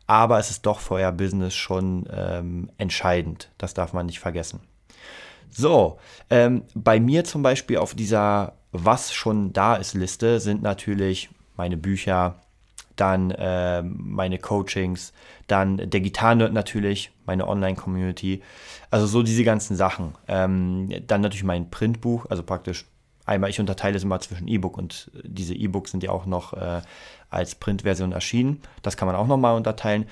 Aber 0.07 0.39
es 0.39 0.51
ist 0.51 0.65
doch 0.65 0.79
für 0.79 0.95
euer 0.95 1.11
Business 1.11 1.57
schon 1.57 2.09
ähm, 2.13 2.71
entscheidend. 2.79 3.51
Das 3.59 3.75
darf 3.75 3.93
man 3.95 4.07
nicht 4.07 4.21
vergessen. 4.21 4.61
So, 5.51 5.99
ähm, 6.31 6.63
bei 6.77 7.01
mir 7.01 7.25
zum 7.25 7.43
Beispiel 7.43 7.79
auf 7.79 7.95
dieser 7.95 8.53
Was 8.71 9.13
schon 9.13 9.53
da 9.53 9.75
ist 9.75 9.95
Liste 9.95 10.39
sind 10.39 10.63
natürlich 10.63 11.31
meine 11.57 11.77
Bücher, 11.77 12.37
dann 13.01 13.31
äh, 13.31 13.83
meine 13.83 14.39
Coachings, 14.39 15.13
dann 15.47 15.77
der 15.77 16.01
Gitarrenerd 16.01 16.53
natürlich, 16.53 17.11
meine 17.27 17.47
Online-Community. 17.47 18.43
Also 18.91 19.07
so 19.07 19.23
diese 19.23 19.45
ganzen 19.45 19.77
Sachen. 19.77 20.15
Ähm, 20.27 20.89
dann 21.07 21.21
natürlich 21.21 21.45
mein 21.45 21.71
Printbuch, 21.71 22.27
also 22.29 22.43
praktisch 22.43 22.87
einmal, 23.25 23.51
ich 23.51 23.61
unterteile 23.61 23.97
es 23.97 24.03
immer 24.03 24.21
zwischen 24.21 24.49
E-Book 24.49 24.79
und 24.79 25.11
diese 25.23 25.55
E-Books 25.55 25.91
sind 25.91 26.03
ja 26.03 26.11
auch 26.11 26.27
noch 26.27 26.55
äh, 26.55 26.81
als 27.31 27.55
Printversion 27.55 28.13
erschienen. 28.13 28.61
Das 28.83 28.97
kann 28.97 29.07
man 29.07 29.17
auch 29.17 29.27
nochmal 29.27 29.55
unterteilen. 29.57 30.07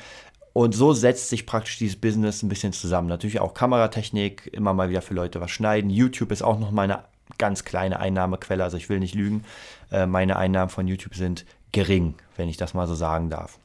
Und 0.52 0.74
so 0.74 0.94
setzt 0.94 1.28
sich 1.28 1.44
praktisch 1.44 1.76
dieses 1.78 1.96
Business 1.96 2.42
ein 2.42 2.48
bisschen 2.48 2.72
zusammen. 2.72 3.08
Natürlich 3.08 3.40
auch 3.40 3.52
Kameratechnik, 3.52 4.46
immer 4.52 4.72
mal 4.72 4.88
wieder 4.88 5.02
für 5.02 5.12
Leute 5.12 5.40
was 5.40 5.50
schneiden. 5.50 5.90
YouTube 5.90 6.32
ist 6.32 6.42
auch 6.42 6.58
nochmal 6.58 6.90
eine 6.90 7.04
ganz 7.38 7.64
kleine 7.64 8.00
Einnahmequelle, 8.00 8.64
also 8.64 8.76
ich 8.76 8.88
will 8.88 9.00
nicht 9.00 9.14
lügen. 9.14 9.44
Äh, 9.90 10.06
meine 10.06 10.36
Einnahmen 10.36 10.70
von 10.70 10.86
YouTube 10.86 11.14
sind 11.14 11.44
gering, 11.76 12.14
wenn 12.36 12.48
ich 12.48 12.56
das 12.56 12.72
mal 12.72 12.86
so 12.86 12.94
sagen 12.94 13.28
darf. 13.28 13.58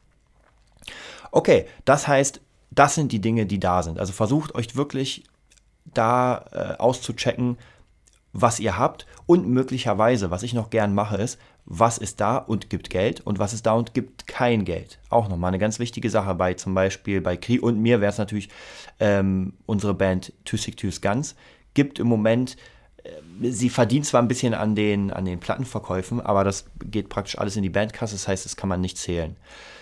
Okay, 1.32 1.66
das 1.86 2.10
heißt, 2.10 2.42
das 2.70 2.94
sind 2.94 3.14
die 3.14 3.22
Dinge, 3.22 3.46
die 3.46 3.60
da 3.60 3.84
sind. 3.84 4.00
Also 4.00 4.12
versucht 4.12 4.54
euch 4.54 4.76
wirklich 4.76 5.24
da 5.86 6.46
äh, 6.52 6.78
auszuchecken, 6.78 7.58
was 8.34 8.60
ihr 8.60 8.78
habt 8.78 9.06
und 9.28 9.48
möglicherweise, 9.48 10.30
was 10.30 10.44
ich 10.44 10.54
noch 10.54 10.70
gern 10.70 10.94
mache, 10.94 11.16
ist, 11.16 11.40
was 11.66 11.98
ist 11.98 12.20
da 12.20 12.36
und 12.36 12.70
gibt 12.70 12.90
Geld 12.90 13.22
und 13.22 13.40
was 13.40 13.54
ist 13.54 13.66
da 13.66 13.74
und 13.74 13.94
gibt 13.94 14.28
kein 14.28 14.66
Geld. 14.66 15.00
Auch 15.10 15.30
nochmal 15.30 15.50
eine 15.50 15.60
ganz 15.60 15.80
wichtige 15.80 16.10
Sache 16.10 16.36
bei 16.36 16.54
zum 16.56 16.74
Beispiel 16.74 17.22
bei 17.22 17.38
Kri 17.38 17.60
und 17.60 17.80
mir 17.80 18.02
wäre 18.02 18.12
es 18.12 18.18
natürlich 18.18 18.50
ähm, 19.00 19.54
unsere 19.66 19.94
Band 19.94 20.34
Sick 20.46 20.76
Two's 20.76 21.00
Guns. 21.00 21.36
Gibt 21.74 22.00
im 22.00 22.08
Moment, 22.08 22.58
sie 23.42 23.70
verdient 23.70 24.06
zwar 24.06 24.22
ein 24.22 24.28
bisschen 24.28 24.54
an 24.54 24.76
den, 24.76 25.12
an 25.12 25.26
den 25.26 25.40
Plattenverkäufen, 25.40 26.22
aber 26.22 26.44
das 26.44 26.66
geht 26.84 27.10
praktisch 27.10 27.38
alles 27.38 27.56
in 27.56 27.64
die 27.64 27.70
Bandkasse, 27.70 28.16
das 28.16 28.28
heißt, 28.28 28.46
das 28.46 28.56
kann 28.56 28.70
man 28.70 28.82
nicht 28.82 28.98
zählen. 28.98 29.36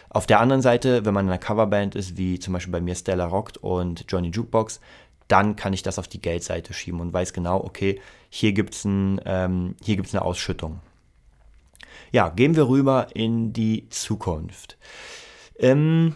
Auf 0.10 0.26
der 0.26 0.40
anderen 0.40 0.62
Seite, 0.62 1.06
wenn 1.06 1.14
man 1.14 1.26
in 1.26 1.32
einer 1.32 1.40
Coverband 1.40 1.96
ist, 1.96 2.18
wie 2.18 2.40
zum 2.40 2.54
Beispiel 2.54 2.72
bei 2.72 2.82
mir 2.82 2.96
Stella 2.96 3.26
Rockt 3.26 3.58
und 3.58 4.06
Johnny 4.08 4.30
Jukebox, 4.30 4.80
dann 5.28 5.56
kann 5.56 5.74
ich 5.74 5.84
das 5.84 6.00
auf 6.00 6.08
die 6.08 6.22
Geldseite 6.22 6.74
schieben 6.74 7.00
und 7.00 7.14
weiß 7.14 7.34
genau, 7.34 7.64
okay, 7.64 8.02
hier 8.30 8.52
gibt 8.54 8.74
es 8.74 8.86
ein, 8.86 9.22
ähm, 9.26 9.76
eine 9.88 10.22
Ausschüttung. 10.24 10.80
Ja, 12.12 12.30
gehen 12.30 12.56
wir 12.56 12.68
rüber 12.68 13.08
in 13.14 13.54
die 13.54 13.88
Zukunft. 13.90 14.78
Ähm, 15.60 16.16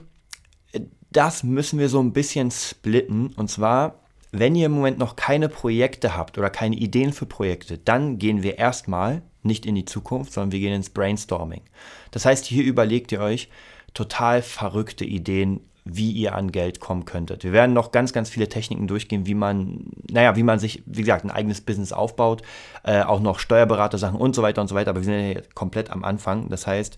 das 1.12 1.44
müssen 1.44 1.78
wir 1.78 1.90
so 1.90 2.00
ein 2.00 2.14
bisschen 2.14 2.50
splitten. 2.52 3.28
Und 3.36 3.50
zwar, 3.50 4.00
wenn 4.34 4.56
ihr 4.56 4.66
im 4.66 4.72
Moment 4.72 4.98
noch 4.98 5.16
keine 5.16 5.48
Projekte 5.48 6.18
habt 6.18 6.40
oder 6.40 6.50
keine 6.50 6.76
Ideen 6.76 7.14
für 7.14 7.28
Projekte, 7.28 7.78
dann 7.78 8.18
gehen 8.18 8.42
wir 8.42 8.58
erstmal 8.58 9.22
nicht 9.44 9.66
in 9.68 9.76
die 9.76 9.86
Zukunft, 9.86 10.34
sondern 10.34 10.52
wir 10.52 10.60
gehen 10.60 10.74
ins 10.74 10.90
Brainstorming. 10.90 11.62
Das 12.10 12.26
heißt, 12.26 12.46
hier 12.46 12.64
überlegt 12.64 13.12
ihr 13.12 13.22
euch 13.22 13.50
total 13.94 14.42
verrückte 14.42 15.06
Ideen, 15.06 15.60
wie 15.86 16.12
ihr 16.12 16.34
an 16.34 16.52
Geld 16.52 16.80
kommen 16.80 17.06
könntet. 17.06 17.44
Wir 17.44 17.52
werden 17.52 17.74
noch 17.74 17.92
ganz, 17.92 18.12
ganz 18.12 18.30
viele 18.30 18.50
Techniken 18.50 18.88
durchgehen, 18.88 19.28
wie 19.28 19.36
man, 19.36 19.92
naja, 20.10 20.36
wie 20.36 20.44
man 20.44 20.58
sich, 20.58 20.82
wie 20.88 21.02
gesagt, 21.02 21.26
ein 21.26 21.32
eigenes 21.32 21.62
Business 21.62 21.94
aufbaut, 21.94 22.42
äh, 22.84 23.04
auch 23.04 23.20
noch 23.20 23.38
Steuerberater-Sachen 23.38 24.20
und 24.20 24.34
so 24.34 24.42
weiter 24.42 24.62
und 24.62 24.68
so 24.68 24.74
weiter, 24.74 24.92
aber 24.92 25.02
wir 25.02 25.06
sind 25.06 25.36
ja 25.36 25.42
komplett 25.54 25.92
am 25.92 26.04
Anfang. 26.04 26.50
Das 26.50 26.66
heißt, 26.66 26.98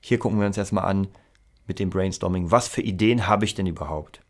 hier 0.00 0.18
gucken 0.18 0.40
wir 0.40 0.46
uns 0.46 0.58
erstmal 0.58 0.86
an 0.86 1.06
mit 1.68 1.78
dem 1.78 1.90
Brainstorming, 1.90 2.50
was 2.50 2.66
für 2.66 2.82
Ideen 2.82 3.28
habe 3.28 3.44
ich 3.44 3.54
denn 3.54 3.66
überhaupt? 3.66 4.21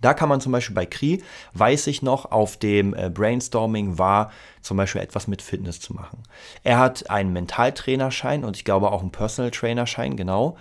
Da 0.00 0.14
kann 0.14 0.28
man 0.28 0.40
zum 0.40 0.52
Beispiel 0.52 0.74
bei 0.74 0.86
Kri, 0.86 1.22
weiß 1.54 1.86
ich 1.86 2.02
noch, 2.02 2.30
auf 2.30 2.56
dem 2.56 2.94
äh, 2.94 3.10
Brainstorming 3.10 3.98
war 3.98 4.30
zum 4.60 4.76
Beispiel 4.76 5.00
etwas 5.00 5.28
mit 5.28 5.42
Fitness 5.42 5.80
zu 5.80 5.94
machen. 5.94 6.22
Er 6.62 6.78
hat 6.78 7.10
einen 7.10 7.32
Mentaltrainerschein 7.32 8.44
und 8.44 8.56
ich 8.56 8.64
glaube 8.64 8.90
auch 8.90 9.00
einen 9.00 9.12
Personal 9.12 9.50
Trainerschein, 9.50 10.16
genau. 10.16 10.56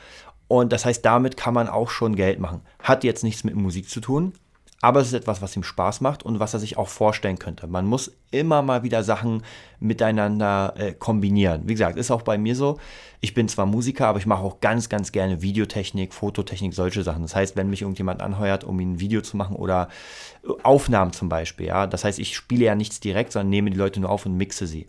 Und 0.48 0.72
das 0.72 0.86
heißt, 0.86 1.04
damit 1.04 1.36
kann 1.38 1.54
man 1.54 1.68
auch 1.68 1.90
schon 1.90 2.16
Geld 2.16 2.40
machen. 2.40 2.62
Hat 2.80 3.04
jetzt 3.04 3.24
nichts 3.24 3.44
mit 3.44 3.56
Musik 3.56 3.90
zu 3.90 4.02
tun, 4.02 4.34
aber 4.84 5.00
es 5.00 5.08
ist 5.08 5.14
etwas, 5.14 5.42
was 5.42 5.56
ihm 5.56 5.64
Spaß 5.64 6.02
macht 6.02 6.24
und 6.24 6.42
was 6.42 6.54
er 6.54 6.60
sich 6.60 6.78
auch 6.78 6.90
vorstellen 6.90 7.40
könnte. 7.40 7.68
Man 7.68 7.86
muss 7.86 8.18
immer 8.32 8.62
mal 8.62 8.84
wieder 8.84 9.02
Sachen 9.02 9.42
miteinander 9.80 10.74
äh, 10.76 10.92
kombinieren. 10.92 11.62
Wie 11.70 11.74
gesagt, 11.74 11.98
ist 11.98 12.12
auch 12.12 12.24
bei 12.24 12.38
mir 12.38 12.54
so. 12.54 12.78
Ich 13.22 13.34
bin 13.34 13.48
zwar 13.48 13.66
Musiker, 13.66 14.08
aber 14.08 14.20
ich 14.20 14.26
mache 14.26 14.44
auch 14.44 14.60
ganz, 14.60 14.90
ganz 14.90 15.14
gerne 15.14 15.42
Videotechnik, 15.42 16.14
Fototechnik, 16.14 16.74
solche 16.74 17.02
Sachen. 17.02 17.22
Das 17.22 17.34
heißt, 17.34 17.56
wenn 17.56 17.70
mich 17.70 17.84
irgendjemand 17.84 18.22
anheuert, 18.22 18.66
um 18.66 18.78
ein 18.78 19.00
Video 19.00 19.22
zu 19.22 19.38
machen 19.38 19.56
oder 19.56 19.88
äh, 20.44 20.50
Aufnahmen 20.64 21.14
zum 21.14 21.30
Beispiel, 21.30 21.68
ja, 21.68 21.88
das 21.88 22.04
heißt, 22.04 22.20
ich 22.20 22.36
spiele 22.36 22.66
ja 22.66 22.76
nichts 22.76 23.00
direkt, 23.00 23.32
sondern 23.32 23.52
nehme 23.52 23.70
die 23.70 23.78
Leute 23.78 24.02
nur 24.02 24.10
auf 24.10 24.26
und 24.26 24.36
mixe 24.36 24.68
sie. 24.68 24.88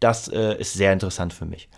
Das 0.00 0.28
äh, 0.28 0.58
ist 0.58 0.72
sehr 0.72 0.94
interessant 0.94 1.34
für 1.34 1.44
mich. 1.44 1.68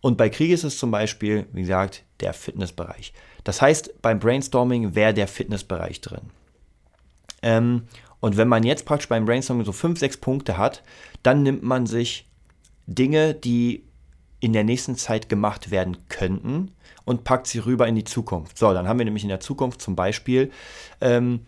Und 0.00 0.16
bei 0.16 0.30
Krieg 0.30 0.50
ist 0.50 0.64
es 0.64 0.78
zum 0.78 0.90
Beispiel, 0.90 1.46
wie 1.52 1.60
gesagt, 1.60 2.02
der 2.18 2.32
Fitnessbereich. 2.32 3.12
Das 3.44 3.62
heißt, 3.62 4.02
beim 4.02 4.18
Brainstorming 4.18 4.96
wäre 4.96 5.14
der 5.14 5.28
Fitnessbereich 5.28 6.00
drin. 6.00 6.32
Ähm, 7.42 7.82
und 8.20 8.36
wenn 8.36 8.48
man 8.48 8.62
jetzt 8.62 8.86
praktisch 8.86 9.08
beim 9.08 9.24
Brainstorming 9.24 9.64
so 9.64 9.72
fünf, 9.72 9.98
sechs 9.98 10.16
Punkte 10.16 10.56
hat, 10.56 10.82
dann 11.22 11.42
nimmt 11.42 11.62
man 11.62 11.86
sich 11.86 12.28
Dinge, 12.86 13.34
die 13.34 13.84
in 14.40 14.52
der 14.52 14.64
nächsten 14.64 14.96
Zeit 14.96 15.28
gemacht 15.28 15.70
werden 15.70 16.08
könnten 16.08 16.72
und 17.04 17.24
packt 17.24 17.46
sie 17.46 17.58
rüber 17.58 17.86
in 17.86 17.94
die 17.94 18.04
Zukunft. 18.04 18.58
So, 18.58 18.72
dann 18.72 18.88
haben 18.88 18.98
wir 18.98 19.04
nämlich 19.04 19.22
in 19.22 19.28
der 19.28 19.40
Zukunft 19.40 19.80
zum 19.80 19.96
Beispiel 19.96 20.50
ähm, 21.00 21.40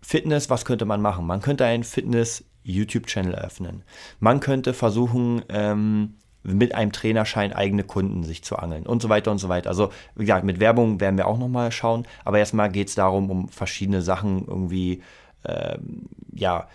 Fitness, 0.00 0.48
was 0.48 0.64
könnte 0.64 0.84
man 0.84 1.02
machen? 1.02 1.26
Man 1.26 1.42
könnte 1.42 1.64
einen 1.66 1.84
Fitness-YouTube-Channel 1.84 3.34
öffnen. 3.34 3.82
Man 4.20 4.40
könnte 4.40 4.72
versuchen, 4.72 5.42
ähm, 5.50 6.14
mit 6.42 6.74
einem 6.74 6.92
Trainerschein 6.92 7.52
eigene 7.52 7.84
Kunden 7.84 8.22
sich 8.22 8.42
zu 8.42 8.56
angeln 8.56 8.86
und 8.86 9.02
so 9.02 9.08
weiter 9.08 9.30
und 9.30 9.38
so 9.38 9.48
weiter. 9.48 9.68
Also, 9.68 9.90
wie 10.14 10.24
gesagt, 10.24 10.44
mit 10.44 10.60
Werbung 10.60 11.00
werden 11.00 11.18
wir 11.18 11.26
auch 11.26 11.38
nochmal 11.38 11.72
schauen, 11.72 12.06
aber 12.24 12.38
erstmal 12.38 12.70
geht 12.70 12.88
es 12.88 12.94
darum, 12.94 13.30
um 13.30 13.48
verschiedene 13.48 14.00
Sachen 14.02 14.46
irgendwie, 14.46 15.02
ähm, 15.48 16.08
ja, 16.32 16.68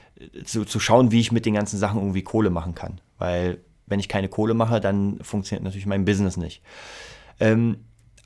zu, 0.43 0.65
zu 0.65 0.79
schauen, 0.79 1.11
wie 1.11 1.19
ich 1.19 1.31
mit 1.31 1.45
den 1.45 1.53
ganzen 1.53 1.77
Sachen 1.77 1.99
irgendwie 1.99 2.23
Kohle 2.23 2.49
machen 2.49 2.75
kann. 2.75 2.99
Weil, 3.17 3.59
wenn 3.85 3.99
ich 3.99 4.09
keine 4.09 4.29
Kohle 4.29 4.53
mache, 4.53 4.79
dann 4.79 5.19
funktioniert 5.21 5.63
natürlich 5.63 5.85
mein 5.85 6.05
Business 6.05 6.37
nicht. 6.37 6.61
Ähm, 7.39 7.77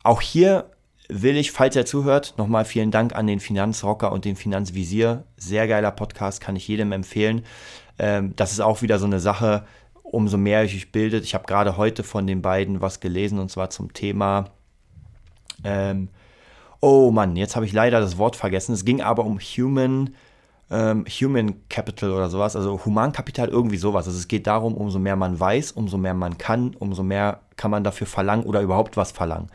auch 0.03 0.21
hier 0.21 0.71
will 1.09 1.37
ich, 1.37 1.51
falls 1.51 1.75
er 1.75 1.85
zuhört, 1.85 2.35
nochmal 2.37 2.65
vielen 2.65 2.91
Dank 2.91 3.15
an 3.15 3.27
den 3.27 3.39
Finanzrocker 3.39 4.11
und 4.11 4.25
den 4.25 4.35
Finanzvisier. 4.35 5.23
Sehr 5.37 5.67
geiler 5.67 5.91
Podcast, 5.91 6.41
kann 6.41 6.55
ich 6.55 6.67
jedem 6.67 6.91
empfehlen. 6.91 7.43
Ähm, 7.99 8.35
das 8.35 8.51
ist 8.51 8.59
auch 8.59 8.81
wieder 8.81 8.99
so 8.99 9.05
eine 9.05 9.19
Sache, 9.19 9.65
umso 10.03 10.37
mehr 10.37 10.63
ich 10.63 10.73
mich 10.73 10.91
bildet. 10.91 11.23
Ich 11.23 11.33
habe 11.33 11.45
gerade 11.45 11.77
heute 11.77 12.03
von 12.03 12.27
den 12.27 12.41
beiden 12.41 12.81
was 12.81 12.99
gelesen 12.99 13.39
und 13.39 13.49
zwar 13.49 13.69
zum 13.69 13.93
Thema. 13.93 14.51
Ähm, 15.63 16.09
oh 16.79 17.11
Mann, 17.11 17.35
jetzt 17.35 17.55
habe 17.55 17.65
ich 17.65 17.73
leider 17.73 17.99
das 17.99 18.17
Wort 18.17 18.35
vergessen. 18.35 18.73
Es 18.73 18.85
ging 18.85 19.01
aber 19.01 19.25
um 19.25 19.39
Human, 19.39 20.13
ähm, 20.69 21.05
Human 21.05 21.55
Capital 21.69 22.11
oder 22.11 22.29
sowas, 22.29 22.55
also 22.55 22.83
Humankapital, 22.85 23.47
irgendwie 23.47 23.77
sowas. 23.77 24.07
Also 24.07 24.17
es 24.17 24.27
geht 24.27 24.47
darum, 24.47 24.75
umso 24.75 24.99
mehr 24.99 25.15
man 25.15 25.39
weiß, 25.39 25.71
umso 25.71 25.97
mehr 25.97 26.13
man 26.13 26.37
kann, 26.37 26.75
umso 26.79 27.03
mehr 27.03 27.41
kann 27.55 27.71
man 27.71 27.83
dafür 27.83 28.07
verlangen 28.07 28.45
oder 28.45 28.61
überhaupt 28.61 28.97
was 28.97 29.11
verlangen. 29.11 29.49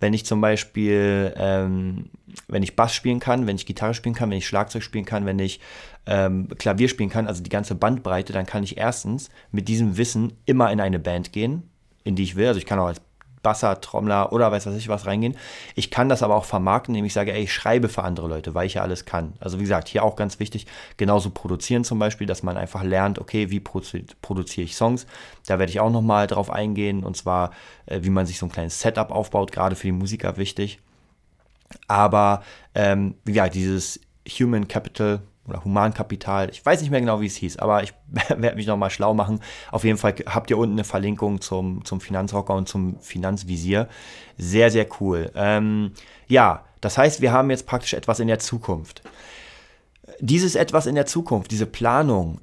Wenn 0.00 0.14
ich 0.14 0.24
zum 0.24 0.40
Beispiel, 0.40 1.34
ähm, 1.36 2.06
wenn 2.48 2.62
ich 2.62 2.74
Bass 2.74 2.94
spielen 2.94 3.20
kann, 3.20 3.46
wenn 3.46 3.56
ich 3.56 3.66
Gitarre 3.66 3.92
spielen 3.92 4.14
kann, 4.14 4.30
wenn 4.30 4.38
ich 4.38 4.46
Schlagzeug 4.46 4.82
spielen 4.82 5.04
kann, 5.04 5.26
wenn 5.26 5.38
ich 5.38 5.60
ähm, 6.06 6.48
Klavier 6.58 6.88
spielen 6.88 7.10
kann, 7.10 7.26
also 7.26 7.42
die 7.42 7.50
ganze 7.50 7.74
Bandbreite, 7.74 8.32
dann 8.32 8.46
kann 8.46 8.62
ich 8.62 8.78
erstens 8.78 9.28
mit 9.52 9.68
diesem 9.68 9.98
Wissen 9.98 10.32
immer 10.46 10.72
in 10.72 10.80
eine 10.80 10.98
Band 10.98 11.32
gehen, 11.32 11.64
in 12.02 12.16
die 12.16 12.22
ich 12.22 12.36
will. 12.36 12.48
Also 12.48 12.58
ich 12.58 12.64
kann 12.64 12.78
auch 12.78 12.86
als 12.86 13.02
Basser, 13.42 13.80
Trommler 13.80 14.32
oder 14.32 14.52
weiß 14.52 14.66
was 14.66 14.74
ich 14.74 14.88
was 14.88 15.06
reingehen. 15.06 15.36
Ich 15.74 15.90
kann 15.90 16.08
das 16.08 16.22
aber 16.22 16.36
auch 16.36 16.44
vermarkten, 16.44 16.94
indem 16.94 17.06
ich 17.06 17.12
sage, 17.12 17.32
ey, 17.32 17.44
ich 17.44 17.52
schreibe 17.52 17.88
für 17.88 18.02
andere 18.02 18.28
Leute, 18.28 18.54
weil 18.54 18.66
ich 18.66 18.74
ja 18.74 18.82
alles 18.82 19.04
kann. 19.04 19.34
Also 19.40 19.58
wie 19.58 19.62
gesagt, 19.62 19.88
hier 19.88 20.04
auch 20.04 20.16
ganz 20.16 20.38
wichtig, 20.40 20.66
genauso 20.96 21.30
produzieren 21.30 21.84
zum 21.84 21.98
Beispiel, 21.98 22.26
dass 22.26 22.42
man 22.42 22.56
einfach 22.56 22.82
lernt, 22.82 23.18
okay, 23.18 23.50
wie 23.50 23.60
produziere 23.60 24.64
ich 24.64 24.76
Songs. 24.76 25.06
Da 25.46 25.58
werde 25.58 25.70
ich 25.70 25.80
auch 25.80 25.90
nochmal 25.90 26.26
drauf 26.26 26.50
eingehen 26.50 27.04
und 27.04 27.16
zwar, 27.16 27.52
äh, 27.86 28.00
wie 28.02 28.10
man 28.10 28.26
sich 28.26 28.38
so 28.38 28.46
ein 28.46 28.52
kleines 28.52 28.80
Setup 28.80 29.10
aufbaut, 29.10 29.52
gerade 29.52 29.76
für 29.76 29.86
die 29.86 29.92
Musiker 29.92 30.36
wichtig. 30.36 30.80
Aber 31.88 32.42
ähm, 32.74 33.14
wie 33.24 33.32
gesagt, 33.32 33.54
dieses 33.54 34.00
Human 34.28 34.68
Capital 34.68 35.20
oder 35.50 35.64
Humankapital. 35.64 36.50
Ich 36.50 36.64
weiß 36.64 36.80
nicht 36.80 36.90
mehr 36.90 37.00
genau, 37.00 37.20
wie 37.20 37.26
es 37.26 37.36
hieß, 37.36 37.58
aber 37.58 37.82
ich 37.82 37.92
werde 38.28 38.56
mich 38.56 38.66
nochmal 38.66 38.90
schlau 38.90 39.14
machen. 39.14 39.40
Auf 39.70 39.84
jeden 39.84 39.98
Fall 39.98 40.14
habt 40.26 40.50
ihr 40.50 40.58
unten 40.58 40.74
eine 40.74 40.84
Verlinkung 40.84 41.40
zum, 41.40 41.84
zum 41.84 42.00
Finanzrocker 42.00 42.54
und 42.54 42.68
zum 42.68 42.98
Finanzvisier. 43.00 43.88
Sehr, 44.38 44.70
sehr 44.70 44.86
cool. 45.00 45.30
Ähm, 45.34 45.92
ja, 46.28 46.64
das 46.80 46.96
heißt, 46.96 47.20
wir 47.20 47.32
haben 47.32 47.50
jetzt 47.50 47.66
praktisch 47.66 47.94
etwas 47.94 48.20
in 48.20 48.28
der 48.28 48.38
Zukunft. 48.38 49.02
Dieses 50.20 50.54
etwas 50.54 50.86
in 50.86 50.94
der 50.94 51.06
Zukunft, 51.06 51.50
diese 51.50 51.66
Planung, 51.66 52.40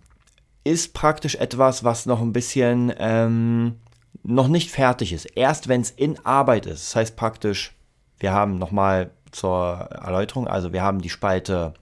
ist 0.64 0.94
praktisch 0.94 1.36
etwas, 1.36 1.84
was 1.84 2.06
noch 2.06 2.22
ein 2.22 2.34
bisschen 2.34 2.94
ähm, 2.98 3.78
noch 4.24 4.48
nicht 4.48 4.70
fertig 4.70 5.14
ist. 5.14 5.26
Erst 5.26 5.68
wenn 5.68 5.82
es 5.82 5.92
in 5.92 6.24
Arbeit 6.26 6.66
ist. 6.66 6.88
Das 6.88 6.96
heißt 6.96 7.16
praktisch, 7.16 7.74
wir 8.20 8.34
haben 8.34 8.58
nochmal 8.58 9.12
zur 9.32 9.88
Erläuterung, 9.92 10.48
also 10.48 10.74
wir 10.74 10.82
haben 10.82 11.02
die 11.02 11.10
Spalte 11.10 11.74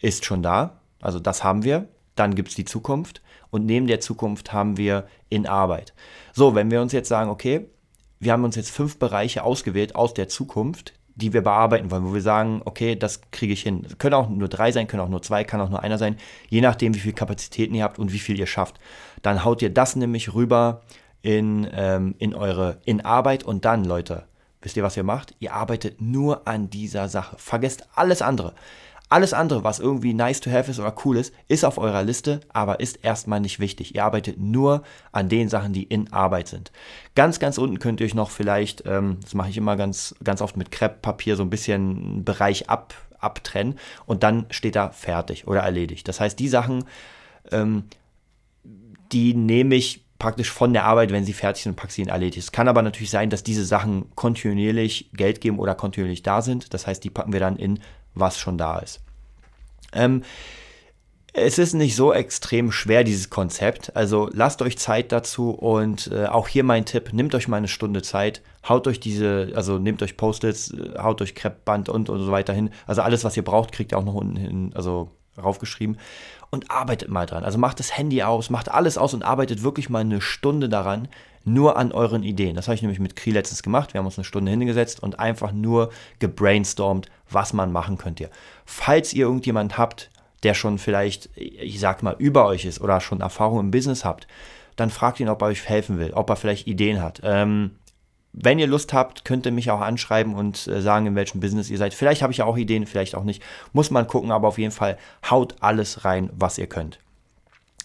ist 0.00 0.24
schon 0.24 0.42
da. 0.42 0.80
Also 1.00 1.18
das 1.20 1.44
haben 1.44 1.64
wir. 1.64 1.88
Dann 2.14 2.34
gibt 2.34 2.48
es 2.48 2.54
die 2.54 2.64
Zukunft. 2.64 3.22
Und 3.50 3.64
neben 3.64 3.86
der 3.86 4.00
Zukunft 4.00 4.52
haben 4.52 4.76
wir 4.76 5.06
in 5.28 5.46
Arbeit. 5.46 5.94
So, 6.32 6.54
wenn 6.54 6.70
wir 6.70 6.82
uns 6.82 6.92
jetzt 6.92 7.08
sagen, 7.08 7.30
okay, 7.30 7.68
wir 8.20 8.32
haben 8.32 8.44
uns 8.44 8.56
jetzt 8.56 8.70
fünf 8.70 8.98
Bereiche 8.98 9.44
ausgewählt 9.44 9.94
aus 9.94 10.14
der 10.14 10.28
Zukunft, 10.28 10.94
die 11.14 11.32
wir 11.32 11.42
bearbeiten 11.42 11.90
wollen, 11.90 12.04
wo 12.04 12.14
wir 12.14 12.20
sagen, 12.20 12.62
okay, 12.64 12.94
das 12.94 13.20
kriege 13.32 13.52
ich 13.52 13.62
hin. 13.62 13.86
Können 13.98 14.14
auch 14.14 14.28
nur 14.28 14.48
drei 14.48 14.70
sein, 14.70 14.86
können 14.86 15.02
auch 15.02 15.08
nur 15.08 15.22
zwei, 15.22 15.42
kann 15.44 15.60
auch 15.60 15.68
nur 15.68 15.82
einer 15.82 15.98
sein, 15.98 16.16
je 16.48 16.60
nachdem, 16.60 16.94
wie 16.94 17.00
viel 17.00 17.12
Kapazitäten 17.12 17.74
ihr 17.74 17.82
habt 17.82 17.98
und 17.98 18.12
wie 18.12 18.20
viel 18.20 18.38
ihr 18.38 18.46
schafft. 18.46 18.78
Dann 19.22 19.44
haut 19.44 19.60
ihr 19.62 19.70
das 19.70 19.96
nämlich 19.96 20.34
rüber 20.34 20.82
in, 21.22 21.68
ähm, 21.72 22.14
in 22.18 22.34
eure 22.34 22.78
in 22.84 23.00
Arbeit 23.00 23.42
und 23.42 23.64
dann, 23.64 23.84
Leute, 23.84 24.26
wisst 24.62 24.76
ihr, 24.76 24.84
was 24.84 24.96
ihr 24.96 25.02
macht? 25.02 25.34
Ihr 25.40 25.54
arbeitet 25.54 26.00
nur 26.00 26.46
an 26.46 26.70
dieser 26.70 27.08
Sache. 27.08 27.36
Vergesst 27.38 27.88
alles 27.94 28.22
andere. 28.22 28.54
Alles 29.10 29.32
andere, 29.32 29.64
was 29.64 29.78
irgendwie 29.78 30.12
nice 30.12 30.40
to 30.40 30.50
have 30.50 30.70
ist 30.70 30.78
oder 30.78 30.94
cool 31.04 31.16
ist, 31.16 31.32
ist 31.48 31.64
auf 31.64 31.78
eurer 31.78 32.02
Liste, 32.02 32.40
aber 32.50 32.80
ist 32.80 32.96
erstmal 33.02 33.40
nicht 33.40 33.58
wichtig. 33.58 33.94
Ihr 33.94 34.04
arbeitet 34.04 34.38
nur 34.38 34.82
an 35.12 35.28
den 35.28 35.48
Sachen, 35.48 35.72
die 35.72 35.84
in 35.84 36.12
Arbeit 36.12 36.48
sind. 36.48 36.72
Ganz, 37.14 37.38
ganz 37.38 37.56
unten 37.56 37.78
könnt 37.78 38.00
ihr 38.00 38.06
euch 38.06 38.14
noch 38.14 38.30
vielleicht, 38.30 38.84
ähm, 38.86 39.18
das 39.22 39.34
mache 39.34 39.48
ich 39.48 39.56
immer 39.56 39.76
ganz, 39.76 40.14
ganz 40.22 40.42
oft 40.42 40.56
mit 40.56 40.70
Krepppapier, 40.70 41.36
so 41.36 41.42
ein 41.42 41.50
bisschen 41.50 42.24
Bereich 42.24 42.68
ab, 42.68 42.94
abtrennen 43.18 43.78
und 44.04 44.22
dann 44.22 44.46
steht 44.50 44.76
da 44.76 44.90
fertig 44.90 45.46
oder 45.46 45.60
erledigt. 45.60 46.06
Das 46.06 46.20
heißt, 46.20 46.38
die 46.38 46.48
Sachen, 46.48 46.84
ähm, 47.50 47.84
die 49.12 49.32
nehme 49.32 49.74
ich 49.74 50.04
praktisch 50.18 50.50
von 50.50 50.72
der 50.72 50.84
Arbeit, 50.84 51.12
wenn 51.12 51.24
sie 51.24 51.32
fertig 51.32 51.62
sind, 51.62 51.76
packe 51.76 51.92
sie 51.92 52.02
in 52.02 52.08
erledigt. 52.08 52.38
Es 52.38 52.52
kann 52.52 52.68
aber 52.68 52.82
natürlich 52.82 53.10
sein, 53.10 53.30
dass 53.30 53.44
diese 53.44 53.64
Sachen 53.64 54.06
kontinuierlich 54.16 55.10
Geld 55.12 55.40
geben 55.40 55.58
oder 55.58 55.74
kontinuierlich 55.74 56.22
da 56.22 56.42
sind. 56.42 56.74
Das 56.74 56.86
heißt, 56.86 57.02
die 57.04 57.10
packen 57.10 57.32
wir 57.32 57.40
dann 57.40 57.56
in 57.56 57.78
was 58.18 58.38
schon 58.38 58.58
da 58.58 58.78
ist. 58.78 59.00
Ähm, 59.92 60.22
es 61.32 61.58
ist 61.58 61.74
nicht 61.74 61.94
so 61.94 62.12
extrem 62.12 62.72
schwer, 62.72 63.04
dieses 63.04 63.30
Konzept. 63.30 63.94
Also 63.94 64.28
lasst 64.32 64.62
euch 64.62 64.78
Zeit 64.78 65.12
dazu 65.12 65.50
und 65.50 66.10
äh, 66.12 66.26
auch 66.26 66.48
hier 66.48 66.64
mein 66.64 66.84
Tipp, 66.84 67.12
nehmt 67.12 67.34
euch 67.34 67.48
mal 67.48 67.58
eine 67.58 67.68
Stunde 67.68 68.02
Zeit, 68.02 68.42
haut 68.68 68.86
euch 68.86 68.98
diese, 68.98 69.52
also 69.54 69.78
nehmt 69.78 70.02
euch 70.02 70.16
Post-its, 70.16 70.72
äh, 70.72 70.98
haut 70.98 71.22
euch 71.22 71.34
Kreppband 71.34 71.88
und, 71.88 72.08
und 72.10 72.20
so 72.24 72.32
weiter 72.32 72.52
hin. 72.52 72.70
Also 72.86 73.02
alles, 73.02 73.24
was 73.24 73.36
ihr 73.36 73.44
braucht, 73.44 73.72
kriegt 73.72 73.92
ihr 73.92 73.98
auch 73.98 74.04
noch 74.04 74.14
unten 74.14 74.36
hin, 74.36 74.72
also 74.74 75.10
raufgeschrieben 75.40 75.98
und 76.50 76.70
arbeitet 76.70 77.10
mal 77.10 77.26
dran. 77.26 77.44
Also 77.44 77.58
macht 77.58 77.78
das 77.78 77.96
Handy 77.96 78.22
aus, 78.22 78.50
macht 78.50 78.70
alles 78.70 78.98
aus 78.98 79.14
und 79.14 79.22
arbeitet 79.22 79.62
wirklich 79.62 79.90
mal 79.90 80.00
eine 80.00 80.20
Stunde 80.20 80.68
daran, 80.68 81.08
nur 81.48 81.76
an 81.76 81.92
euren 81.92 82.22
Ideen. 82.22 82.54
Das 82.54 82.68
habe 82.68 82.74
ich 82.74 82.82
nämlich 82.82 83.00
mit 83.00 83.16
Kri 83.16 83.30
letztens 83.30 83.62
gemacht. 83.62 83.92
Wir 83.92 83.98
haben 83.98 84.06
uns 84.06 84.18
eine 84.18 84.24
Stunde 84.24 84.50
hingesetzt 84.50 85.02
und 85.02 85.18
einfach 85.18 85.52
nur 85.52 85.90
gebrainstormt, 86.18 87.08
was 87.30 87.52
man 87.52 87.72
machen 87.72 87.98
könnte. 87.98 88.30
Falls 88.64 89.12
ihr 89.12 89.26
irgendjemand 89.26 89.78
habt, 89.78 90.10
der 90.42 90.54
schon 90.54 90.78
vielleicht, 90.78 91.30
ich 91.36 91.80
sag 91.80 92.02
mal, 92.02 92.14
über 92.18 92.46
euch 92.46 92.64
ist 92.64 92.80
oder 92.80 93.00
schon 93.00 93.20
Erfahrung 93.20 93.60
im 93.60 93.70
Business 93.70 94.04
habt, 94.04 94.28
dann 94.76 94.90
fragt 94.90 95.18
ihn, 95.18 95.28
ob 95.28 95.42
er 95.42 95.48
euch 95.48 95.68
helfen 95.68 95.98
will, 95.98 96.12
ob 96.12 96.30
er 96.30 96.36
vielleicht 96.36 96.68
Ideen 96.68 97.02
hat. 97.02 97.20
Ähm, 97.24 97.72
wenn 98.32 98.58
ihr 98.58 98.66
Lust 98.66 98.92
habt, 98.92 99.24
könnt 99.24 99.46
ihr 99.46 99.52
mich 99.52 99.70
auch 99.70 99.80
anschreiben 99.80 100.34
und 100.34 100.68
äh, 100.68 100.80
sagen, 100.80 101.06
in 101.06 101.16
welchem 101.16 101.40
Business 101.40 101.70
ihr 101.70 101.78
seid. 101.78 101.94
Vielleicht 101.94 102.22
habe 102.22 102.32
ich 102.32 102.38
ja 102.38 102.44
auch 102.44 102.56
Ideen, 102.56 102.86
vielleicht 102.86 103.14
auch 103.14 103.24
nicht. 103.24 103.42
Muss 103.72 103.90
man 103.90 104.06
gucken, 104.06 104.30
aber 104.30 104.48
auf 104.48 104.58
jeden 104.58 104.70
Fall 104.70 104.96
haut 105.28 105.56
alles 105.60 106.04
rein, 106.04 106.30
was 106.32 106.58
ihr 106.58 106.68
könnt. 106.68 107.00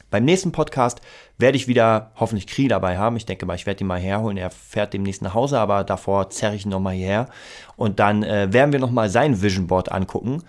Beim 0.09 0.25
nächsten 0.25 0.51
Podcast 0.51 1.01
werde 1.39 1.57
ich 1.57 1.67
wieder 1.67 2.11
hoffentlich 2.15 2.45
Kri 2.45 2.67
dabei 2.67 2.99
haben. 2.99 3.17
Ich 3.17 3.25
denke 3.25 3.47
mal, 3.47 3.55
ich 3.55 3.65
werde 3.65 3.83
ihn 3.83 3.87
mal 3.87 3.99
herholen. 3.99 4.37
Er 4.37 4.51
fährt 4.51 4.93
demnächst 4.93 5.23
nach 5.23 5.33
Hause, 5.33 5.59
aber 5.59 5.83
davor 5.83 6.29
zerre 6.29 6.55
ich 6.55 6.65
ihn 6.65 6.69
nochmal 6.69 6.93
hierher. 6.93 7.29
Und 7.77 7.99
dann 7.99 8.21
äh, 8.21 8.53
werden 8.53 8.71
wir 8.71 8.79
nochmal 8.79 9.09
sein 9.09 9.41
Vision 9.41 9.65
Board 9.65 9.91
angucken 9.91 10.43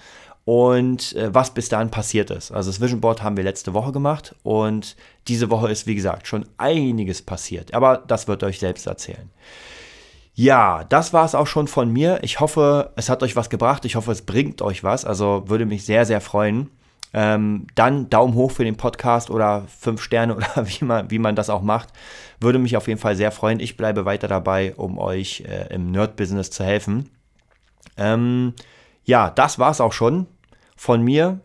und 0.45 1.15
äh, 1.17 1.35
was 1.35 1.55
bis 1.55 1.69
dahin 1.69 1.91
passiert 1.91 2.31
ist. 2.31 2.53
Also 2.53 2.71
das 2.71 2.81
Vision 2.81 3.01
Board 3.01 3.23
haben 3.23 3.37
wir 3.37 3.45
letzte 3.45 3.73
Woche 3.73 3.93
gemacht 3.93 4.35
und 4.43 4.97
diese 5.29 5.51
Woche 5.51 5.71
ist, 5.71 5.87
wie 5.87 5.95
gesagt, 5.95 6.27
schon 6.27 6.45
einiges 6.59 7.23
passiert. 7.23 7.73
Aber 7.73 8.03
das 8.07 8.29
wird 8.29 8.43
euch 8.43 8.59
selbst 8.59 8.87
erzählen. 8.87 9.31
Ja, 10.35 10.85
das 10.85 11.13
war 11.13 11.25
es 11.25 11.35
auch 11.35 11.47
schon 11.47 11.69
von 11.69 11.91
mir. 11.91 12.19
Ich 12.23 12.41
hoffe, 12.41 12.93
es 12.97 13.09
hat 13.09 13.23
euch 13.23 13.37
was 13.37 13.51
gebracht. 13.51 13.85
Ich 13.85 13.95
hoffe, 13.95 14.11
es 14.11 14.23
bringt 14.23 14.63
euch 14.63 14.83
was. 14.83 15.05
Also 15.05 15.45
würde 15.47 15.65
mich 15.65 15.87
sehr, 15.87 16.05
sehr 16.05 16.21
freuen. 16.21 16.71
Ähm, 17.17 17.69
dann 17.77 18.11
Daumen 18.11 18.35
hoch 18.35 18.51
für 18.51 18.65
den 18.65 18.77
Podcast 18.77 19.31
oder 19.31 19.65
fünf 19.79 20.03
Sterne 20.03 20.35
oder 20.37 20.67
wie 20.67 20.85
man, 20.85 21.11
wie 21.11 21.21
man 21.21 21.37
das 21.37 21.49
auch 21.49 21.63
macht. 21.63 21.91
Würde 22.41 22.59
mich 22.59 22.77
auf 22.77 22.89
jeden 22.89 23.01
Fall 23.01 23.15
sehr 23.15 23.31
freuen. 23.31 23.61
Ich 23.61 23.77
bleibe 23.77 24.05
weiter 24.05 24.27
dabei, 24.29 24.75
um 24.75 24.99
euch 24.99 25.45
äh, 25.49 25.73
im 25.73 25.93
Nerd-Business 25.93 26.51
zu 26.51 26.65
helfen. 26.65 27.11
Ähm, 27.97 28.55
ja, 29.05 29.31
das 29.31 29.59
war's 29.59 29.81
auch 29.81 29.93
schon 29.93 30.27
von 30.77 31.03
mir. 31.03 31.39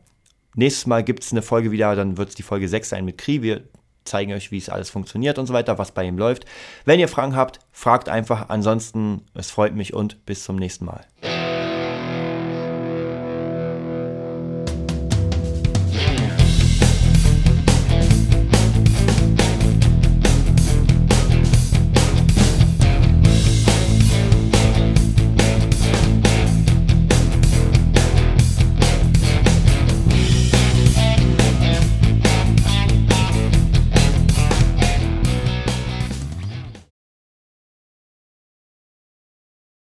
Nächstes 0.56 0.88
Mal 0.88 1.04
gibt 1.04 1.24
es 1.24 1.32
eine 1.32 1.44
Folge 1.44 1.72
wieder, 1.72 1.96
dann 1.96 2.18
wird 2.18 2.30
es 2.30 2.36
die 2.36 2.44
Folge 2.44 2.68
6 2.68 2.90
sein 2.90 3.06
mit 3.06 3.20
Kri. 3.20 3.44
Wir 3.44 3.62
zeigen 4.06 4.34
euch, 4.34 4.52
wie 4.52 4.58
es 4.58 4.70
alles 4.70 4.90
funktioniert 4.90 5.38
und 5.38 5.46
so 5.46 5.54
weiter, 5.54 5.78
was 5.78 5.92
bei 5.92 6.04
ihm 6.04 6.18
läuft. 6.18 6.46
Wenn 6.86 7.00
ihr 7.00 7.08
Fragen 7.08 7.36
habt, 7.36 7.60
fragt 7.72 8.10
einfach. 8.10 8.50
Ansonsten, 8.50 9.22
es 9.36 9.52
freut 9.52 9.76
mich 9.76 9.94
und 9.94 10.26
bis 10.26 10.44
zum 10.44 10.56
nächsten 10.56 10.86
Mal. 10.86 11.06